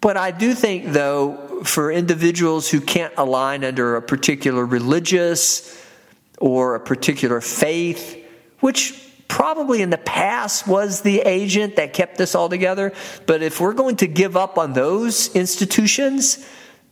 But 0.00 0.16
I 0.16 0.30
do 0.30 0.54
think, 0.54 0.92
though, 0.92 1.62
for 1.64 1.90
individuals 1.90 2.70
who 2.70 2.80
can't 2.80 3.12
align 3.16 3.64
under 3.64 3.96
a 3.96 4.02
particular 4.02 4.64
religious 4.64 5.76
or 6.38 6.76
a 6.76 6.80
particular 6.80 7.40
faith, 7.40 8.16
which 8.60 9.04
probably 9.26 9.82
in 9.82 9.90
the 9.90 9.98
past 9.98 10.66
was 10.66 11.02
the 11.02 11.20
agent 11.20 11.76
that 11.76 11.92
kept 11.92 12.16
this 12.16 12.34
all 12.34 12.48
together, 12.48 12.92
but 13.26 13.42
if 13.42 13.60
we're 13.60 13.74
going 13.74 13.96
to 13.96 14.06
give 14.06 14.36
up 14.36 14.56
on 14.56 14.72
those 14.72 15.34
institutions 15.34 16.46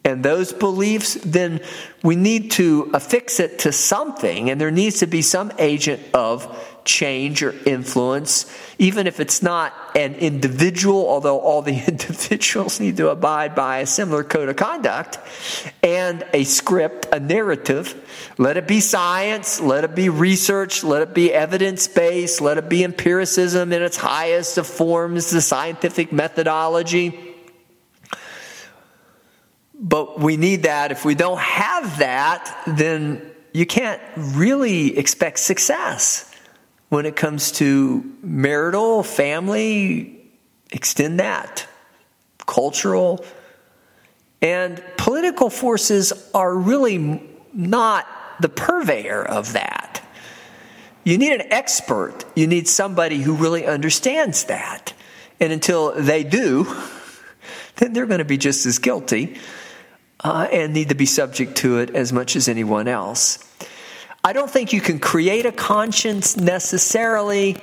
and 0.06 0.22
those 0.22 0.52
beliefs, 0.52 1.14
then 1.24 1.60
we 2.04 2.14
need 2.14 2.52
to 2.52 2.92
affix 2.94 3.40
it 3.40 3.58
to 3.60 3.72
something, 3.72 4.48
and 4.48 4.60
there 4.60 4.70
needs 4.70 5.00
to 5.00 5.06
be 5.08 5.20
some 5.20 5.52
agent 5.58 6.00
of 6.14 6.46
change 6.84 7.42
or 7.42 7.52
influence, 7.66 8.46
even 8.78 9.08
if 9.08 9.18
it's 9.18 9.42
not 9.42 9.74
an 9.96 10.14
individual, 10.14 11.08
although 11.08 11.40
all 11.40 11.60
the 11.60 11.82
individuals 11.88 12.78
need 12.78 12.96
to 12.98 13.08
abide 13.08 13.56
by 13.56 13.78
a 13.78 13.86
similar 13.86 14.22
code 14.22 14.48
of 14.48 14.54
conduct, 14.54 15.18
and 15.82 16.24
a 16.32 16.44
script, 16.44 17.08
a 17.10 17.18
narrative. 17.18 18.32
Let 18.38 18.56
it 18.56 18.68
be 18.68 18.78
science, 18.78 19.60
let 19.60 19.82
it 19.82 19.96
be 19.96 20.08
research, 20.08 20.84
let 20.84 21.02
it 21.02 21.14
be 21.14 21.32
evidence 21.32 21.88
based, 21.88 22.40
let 22.40 22.58
it 22.58 22.68
be 22.68 22.84
empiricism 22.84 23.72
in 23.72 23.82
its 23.82 23.96
highest 23.96 24.56
of 24.56 24.68
forms, 24.68 25.32
the 25.32 25.40
scientific 25.40 26.12
methodology. 26.12 27.25
But 29.78 30.18
we 30.18 30.36
need 30.36 30.62
that. 30.62 30.90
If 30.90 31.04
we 31.04 31.14
don't 31.14 31.38
have 31.38 31.98
that, 31.98 32.62
then 32.66 33.30
you 33.52 33.66
can't 33.66 34.00
really 34.16 34.98
expect 34.98 35.38
success 35.38 36.30
when 36.88 37.04
it 37.04 37.16
comes 37.16 37.52
to 37.52 38.04
marital, 38.22 39.02
family, 39.02 40.30
extend 40.70 41.20
that, 41.20 41.66
cultural. 42.46 43.24
And 44.40 44.82
political 44.96 45.50
forces 45.50 46.12
are 46.34 46.54
really 46.54 47.22
not 47.52 48.06
the 48.40 48.48
purveyor 48.48 49.24
of 49.24 49.54
that. 49.54 50.02
You 51.04 51.18
need 51.18 51.32
an 51.32 51.52
expert, 51.52 52.24
you 52.34 52.46
need 52.46 52.66
somebody 52.66 53.18
who 53.18 53.34
really 53.34 53.66
understands 53.66 54.44
that. 54.44 54.92
And 55.38 55.52
until 55.52 55.92
they 55.92 56.24
do, 56.24 56.64
then 57.76 57.92
they're 57.92 58.06
going 58.06 58.18
to 58.18 58.24
be 58.24 58.38
just 58.38 58.64
as 58.66 58.78
guilty 58.78 59.38
uh, 60.22 60.48
and 60.52 60.72
need 60.72 60.88
to 60.88 60.94
be 60.94 61.06
subject 61.06 61.56
to 61.58 61.78
it 61.78 61.90
as 61.90 62.12
much 62.12 62.36
as 62.36 62.48
anyone 62.48 62.88
else. 62.88 63.38
I 64.24 64.32
don't 64.32 64.50
think 64.50 64.72
you 64.72 64.80
can 64.80 64.98
create 64.98 65.46
a 65.46 65.52
conscience 65.52 66.36
necessarily, 66.36 67.56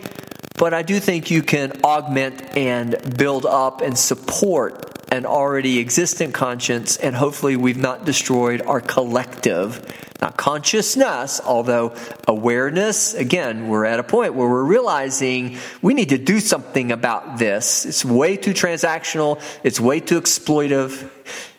but 0.58 0.74
I 0.74 0.82
do 0.82 1.00
think 1.00 1.30
you 1.30 1.42
can 1.42 1.82
augment 1.84 2.56
and 2.56 2.96
build 3.18 3.46
up 3.46 3.82
and 3.82 3.98
support 3.98 4.94
an 5.12 5.28
already 5.28 5.80
existent 5.80 6.34
conscience, 6.34 6.98
and 6.98 7.16
hopefully, 7.16 7.56
we've 7.56 7.78
not 7.78 8.04
destroyed 8.04 8.64
our 8.64 8.82
collective, 8.82 9.94
not 10.20 10.38
consciousness, 10.38 11.40
although 11.46 11.96
awareness, 12.28 13.14
again, 13.14 13.68
we're 13.68 13.86
at 13.86 14.00
a 14.00 14.04
point 14.04 14.34
where 14.34 14.50
we're 14.50 14.64
realizing 14.64 15.58
we 15.84 15.94
need 15.94 16.10
to 16.10 16.18
do 16.18 16.40
something 16.40 16.92
about 16.92 17.38
this. 17.38 17.86
It's 17.86 18.04
way 18.04 18.38
too 18.38 18.54
transactional, 18.54 19.40
it's 19.64 19.80
way 19.80 20.00
too 20.00 20.20
exploitive. 20.20 21.12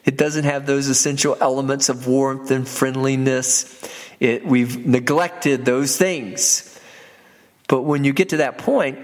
It 0.04 0.16
doesn't 0.18 0.44
have 0.44 0.66
those 0.66 0.88
essential 0.88 1.36
elements 1.40 1.88
of 1.88 2.06
warmth 2.06 2.50
and 2.50 2.68
friendliness. 2.68 3.88
It, 4.20 4.46
we've 4.46 4.86
neglected 4.86 5.64
those 5.64 5.96
things. 5.96 6.78
But 7.68 7.82
when 7.82 8.04
you 8.04 8.12
get 8.12 8.30
to 8.30 8.38
that 8.38 8.58
point, 8.58 8.98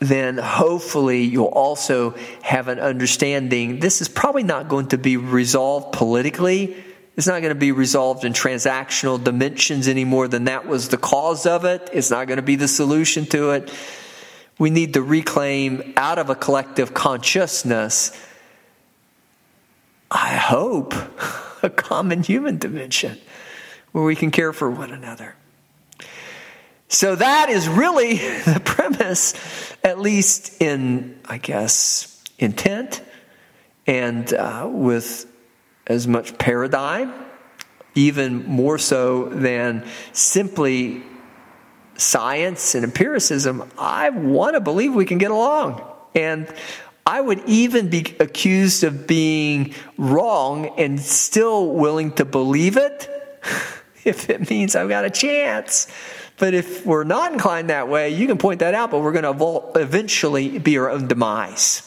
then 0.00 0.38
hopefully 0.38 1.22
you'll 1.22 1.44
also 1.46 2.16
have 2.42 2.68
an 2.68 2.80
understanding. 2.80 3.78
This 3.80 4.00
is 4.00 4.08
probably 4.08 4.42
not 4.42 4.68
going 4.68 4.88
to 4.88 4.98
be 4.98 5.16
resolved 5.16 5.92
politically. 5.92 6.76
It's 7.16 7.26
not 7.26 7.42
going 7.42 7.52
to 7.52 7.58
be 7.58 7.70
resolved 7.70 8.24
in 8.24 8.32
transactional 8.32 9.22
dimensions 9.22 9.88
any 9.88 10.04
more 10.04 10.26
than 10.26 10.44
that 10.44 10.66
was 10.66 10.88
the 10.88 10.96
cause 10.96 11.46
of 11.46 11.64
it. 11.64 11.90
It's 11.92 12.10
not 12.10 12.26
going 12.26 12.38
to 12.38 12.42
be 12.42 12.56
the 12.56 12.68
solution 12.68 13.26
to 13.26 13.50
it. 13.50 13.72
We 14.58 14.70
need 14.70 14.94
to 14.94 15.02
reclaim 15.02 15.92
out 15.96 16.18
of 16.18 16.30
a 16.30 16.34
collective 16.34 16.94
consciousness 16.94 18.12
I 20.10 20.36
hope, 20.36 20.94
a 21.62 21.70
common 21.70 22.22
human 22.22 22.58
dimension 22.58 23.18
where 23.92 24.04
we 24.04 24.16
can 24.16 24.30
care 24.30 24.52
for 24.52 24.70
one 24.70 24.90
another. 24.90 25.36
So 26.88 27.14
that 27.14 27.50
is 27.50 27.68
really 27.68 28.16
the 28.44 28.60
premise, 28.64 29.34
at 29.84 30.00
least 30.00 30.60
in, 30.60 31.18
I 31.24 31.38
guess, 31.38 32.22
intent 32.38 33.02
and 33.86 34.32
uh, 34.32 34.68
with 34.70 35.26
as 35.86 36.06
much 36.06 36.36
paradigm, 36.38 37.12
even 37.94 38.44
more 38.46 38.78
so 38.78 39.24
than 39.28 39.86
simply 40.12 41.02
science 41.96 42.74
and 42.74 42.84
empiricism. 42.84 43.70
I 43.78 44.10
want 44.10 44.54
to 44.54 44.60
believe 44.60 44.94
we 44.94 45.04
can 45.04 45.18
get 45.18 45.30
along. 45.30 45.84
And 46.14 46.52
I 47.10 47.20
would 47.20 47.42
even 47.48 47.88
be 47.88 48.14
accused 48.20 48.84
of 48.84 49.08
being 49.08 49.74
wrong 49.98 50.78
and 50.78 51.00
still 51.00 51.66
willing 51.66 52.12
to 52.12 52.24
believe 52.24 52.76
it 52.76 53.10
if 54.04 54.30
it 54.30 54.48
means 54.48 54.76
I've 54.76 54.88
got 54.88 55.04
a 55.04 55.10
chance. 55.10 55.88
But 56.38 56.54
if 56.54 56.86
we're 56.86 57.02
not 57.02 57.32
inclined 57.32 57.70
that 57.70 57.88
way, 57.88 58.10
you 58.10 58.28
can 58.28 58.38
point 58.38 58.60
that 58.60 58.74
out, 58.74 58.92
but 58.92 59.00
we're 59.00 59.10
going 59.10 59.24
to 59.24 59.80
eventually 59.80 60.60
be 60.60 60.78
our 60.78 60.88
own 60.88 61.08
demise. 61.08 61.82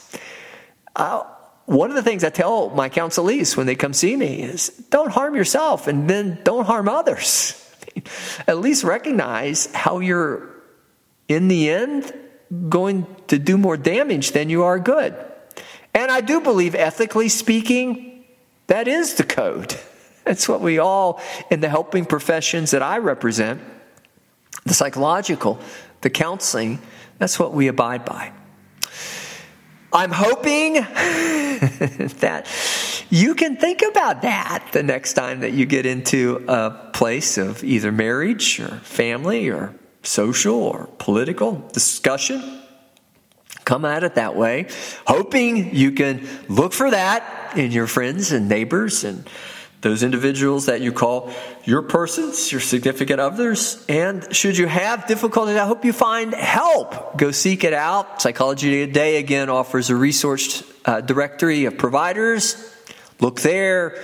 Uh, 0.93 1.23
one 1.67 1.89
of 1.89 1.95
the 1.95 2.03
things 2.03 2.25
I 2.25 2.29
tell 2.29 2.71
my 2.71 2.89
counselees 2.89 3.55
when 3.55 3.65
they 3.65 3.75
come 3.75 3.93
see 3.93 4.17
me 4.17 4.41
is 4.41 4.67
don't 4.89 5.09
harm 5.09 5.35
yourself 5.35 5.87
and 5.87 6.09
then 6.09 6.41
don't 6.43 6.65
harm 6.65 6.89
others. 6.89 7.65
At 8.45 8.57
least 8.57 8.83
recognize 8.83 9.73
how 9.73 9.99
you're, 9.99 10.49
in 11.29 11.47
the 11.47 11.69
end, 11.69 12.13
going 12.69 13.05
to 13.27 13.39
do 13.39 13.57
more 13.57 13.77
damage 13.77 14.31
than 14.31 14.49
you 14.49 14.63
are 14.63 14.79
good. 14.79 15.15
And 15.93 16.11
I 16.11 16.21
do 16.21 16.41
believe, 16.41 16.75
ethically 16.75 17.29
speaking, 17.29 18.25
that 18.67 18.87
is 18.87 19.15
the 19.15 19.23
code. 19.23 19.75
That's 20.25 20.47
what 20.47 20.61
we 20.61 20.79
all, 20.79 21.21
in 21.51 21.59
the 21.59 21.69
helping 21.69 22.05
professions 22.05 22.71
that 22.71 22.81
I 22.81 22.97
represent, 22.99 23.61
the 24.65 24.73
psychological, 24.73 25.59
the 26.01 26.09
counseling, 26.09 26.79
that's 27.19 27.37
what 27.37 27.53
we 27.53 27.67
abide 27.67 28.05
by. 28.05 28.31
I'm 29.91 30.11
hoping 30.11 30.73
that 32.19 32.47
you 33.09 33.35
can 33.35 33.57
think 33.57 33.81
about 33.81 34.21
that 34.23 34.69
the 34.71 34.81
next 34.81 35.13
time 35.13 35.41
that 35.41 35.51
you 35.51 35.65
get 35.65 35.85
into 35.85 36.43
a 36.47 36.71
place 36.93 37.37
of 37.37 37.63
either 37.63 37.91
marriage 37.91 38.59
or 38.59 38.79
family 38.79 39.49
or 39.49 39.75
social 40.03 40.55
or 40.55 40.87
political 40.99 41.53
discussion. 41.73 42.61
Come 43.65 43.85
at 43.85 44.03
it 44.03 44.15
that 44.15 44.35
way, 44.35 44.67
hoping 45.07 45.73
you 45.73 45.91
can 45.91 46.27
look 46.49 46.73
for 46.73 46.91
that 46.91 47.57
in 47.57 47.71
your 47.71 47.87
friends 47.87 48.31
and 48.31 48.49
neighbors 48.49 49.05
and 49.05 49.27
those 49.83 50.01
individuals 50.01 50.65
that 50.67 50.81
you 50.81 50.91
call 50.91 51.31
your 51.65 51.81
persons, 51.81 52.51
your 52.51 52.61
significant 52.61 53.19
others. 53.19 53.85
And 53.87 54.33
should 54.35 54.57
you 54.57 54.65
have 54.65 55.07
difficulties, 55.07 55.57
I 55.57 55.65
hope 55.65 55.85
you 55.85 55.93
find 55.93 56.33
help. 56.33 57.17
Go 57.17 57.31
seek 57.31 57.63
it 57.63 57.73
out. 57.73 58.21
Psychology 58.21 58.85
Today 58.85 59.17
again 59.17 59.49
offers 59.49 59.89
a 59.89 59.95
resource 59.95 60.63
uh, 60.85 61.01
directory 61.01 61.65
of 61.65 61.77
providers. 61.77 62.55
Look 63.19 63.41
there. 63.41 64.01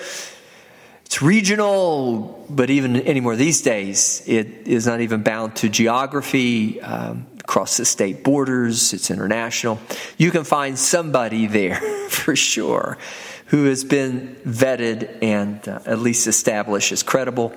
It's 1.10 1.24
regional, 1.24 2.46
but 2.52 2.70
even 2.70 2.96
anymore 2.96 3.36
these 3.36 3.64
days, 3.64 4.22
it 4.28 4.68
is 4.68 4.86
not 4.86 5.02
even 5.02 5.24
bound 5.24 5.56
to 5.56 5.68
geography, 5.68 6.80
um, 6.82 7.26
across 7.40 7.78
the 7.78 7.86
state 7.86 8.24
borders, 8.24 8.94
it's 8.94 9.10
international. 9.10 9.80
You 10.20 10.30
can 10.30 10.44
find 10.44 10.78
somebody 10.78 11.48
there 11.48 11.78
for 12.10 12.36
sure 12.36 13.00
who 13.48 13.66
has 13.66 13.84
been 13.84 14.36
vetted 14.46 15.24
and 15.24 15.68
uh, 15.68 15.80
at 15.88 15.98
least 15.98 16.28
established 16.28 16.92
as 16.92 17.02
credible 17.02 17.56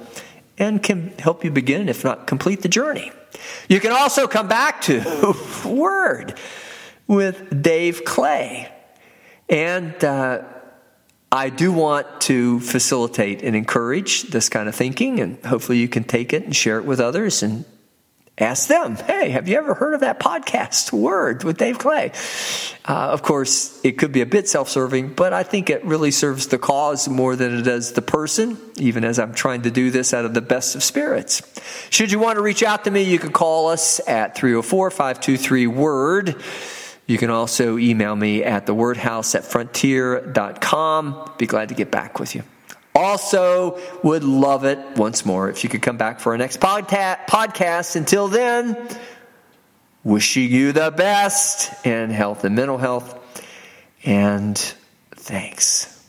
and 0.57 0.83
can 0.83 1.13
help 1.19 1.45
you 1.45 1.51
begin, 1.51 1.91
if 1.91 2.05
not 2.05 2.27
complete 2.27 2.63
the 2.63 2.71
journey. 2.71 3.13
You 3.69 3.81
can 3.81 3.93
also 3.93 4.27
come 4.27 4.49
back 4.49 4.81
to 4.85 5.35
Word 5.67 6.39
with 7.07 7.63
Dave 7.63 8.07
Clay. 8.07 8.73
And 9.51 10.03
uh, 10.03 10.45
I 11.35 11.49
do 11.49 11.73
want 11.73 12.21
to 12.23 12.61
facilitate 12.61 13.43
and 13.43 13.57
encourage 13.57 14.25
this 14.25 14.51
kind 14.51 14.69
of 14.69 14.75
thinking, 14.75 15.19
and 15.19 15.43
hopefully 15.43 15.79
you 15.79 15.89
can 15.89 16.05
take 16.05 16.35
it 16.35 16.43
and 16.45 16.55
share 16.55 16.77
it 16.77 16.85
with 16.85 17.01
others 17.01 17.43
and 17.43 17.65
ask 18.37 18.69
them, 18.69 18.97
hey, 18.97 19.31
have 19.31 19.49
you 19.49 19.57
ever 19.57 19.73
heard 19.73 19.95
of 19.95 20.01
that 20.01 20.21
podcast, 20.21 20.93
Word, 20.93 21.43
with 21.43 21.57
Dave 21.57 21.79
Clay? 21.79 22.13
Uh, 22.87 23.09
of 23.09 23.23
course, 23.23 23.83
it 23.83 23.93
could 23.93 24.13
be 24.13 24.21
a 24.21 24.27
bit 24.27 24.47
self 24.47 24.69
serving, 24.69 25.15
but 25.15 25.33
I 25.33 25.43
think 25.43 25.71
it 25.71 25.83
really 25.87 26.11
serves 26.11 26.49
the 26.49 26.59
cause 26.59 27.09
more 27.09 27.35
than 27.35 27.57
it 27.57 27.63
does 27.63 27.93
the 27.93 28.03
person, 28.03 28.59
even 28.77 29.03
as 29.03 29.19
I'm 29.19 29.33
trying 29.33 29.63
to 29.63 29.71
do 29.71 29.91
this 29.91 30.13
out 30.13 30.27
of 30.27 30.35
the 30.35 30.43
best 30.43 30.75
of 30.75 30.83
spirits. 30.83 31.41
Should 31.89 32.13
you 32.13 32.19
want 32.19 32.37
to 32.37 32.43
reach 32.43 32.63
out 32.63 32.85
to 32.85 32.91
me, 32.91 33.05
you 33.05 33.19
can 33.19 33.33
call 33.33 33.69
us 33.69 34.07
at 34.07 34.37
304 34.37 34.91
523 34.91 35.67
Word. 35.67 36.43
You 37.07 37.19
can 37.19 37.31
also 37.31 37.79
email 37.79 38.15
me 38.15 38.45
at 38.45 38.67
thewordhouse 38.67 39.35
at 39.35 39.45
frontier.com. 39.45 41.33
Be 41.39 41.47
glad 41.47 41.69
to 41.71 41.75
get 41.75 41.91
back 41.91 42.19
with 42.21 42.35
you. 42.35 42.43
Also, 42.95 43.81
would 44.03 44.23
love 44.23 44.65
it 44.65 44.79
once 44.97 45.25
more 45.25 45.49
if 45.49 45.65
you 45.65 45.71
could 45.71 45.83
come 45.83 45.97
back 45.97 46.21
for 46.21 46.33
our 46.33 46.39
next 46.39 46.61
podcast. 46.61 47.97
Until 47.97 48.29
then, 48.29 48.77
wishing 50.05 50.51
you 50.51 50.73
the 50.73 50.91
best 50.91 51.87
in 51.87 52.11
health 52.11 52.45
and 52.45 52.55
mental 52.55 52.79
health. 52.79 53.19
And 54.05 54.59
thanks. 55.13 56.02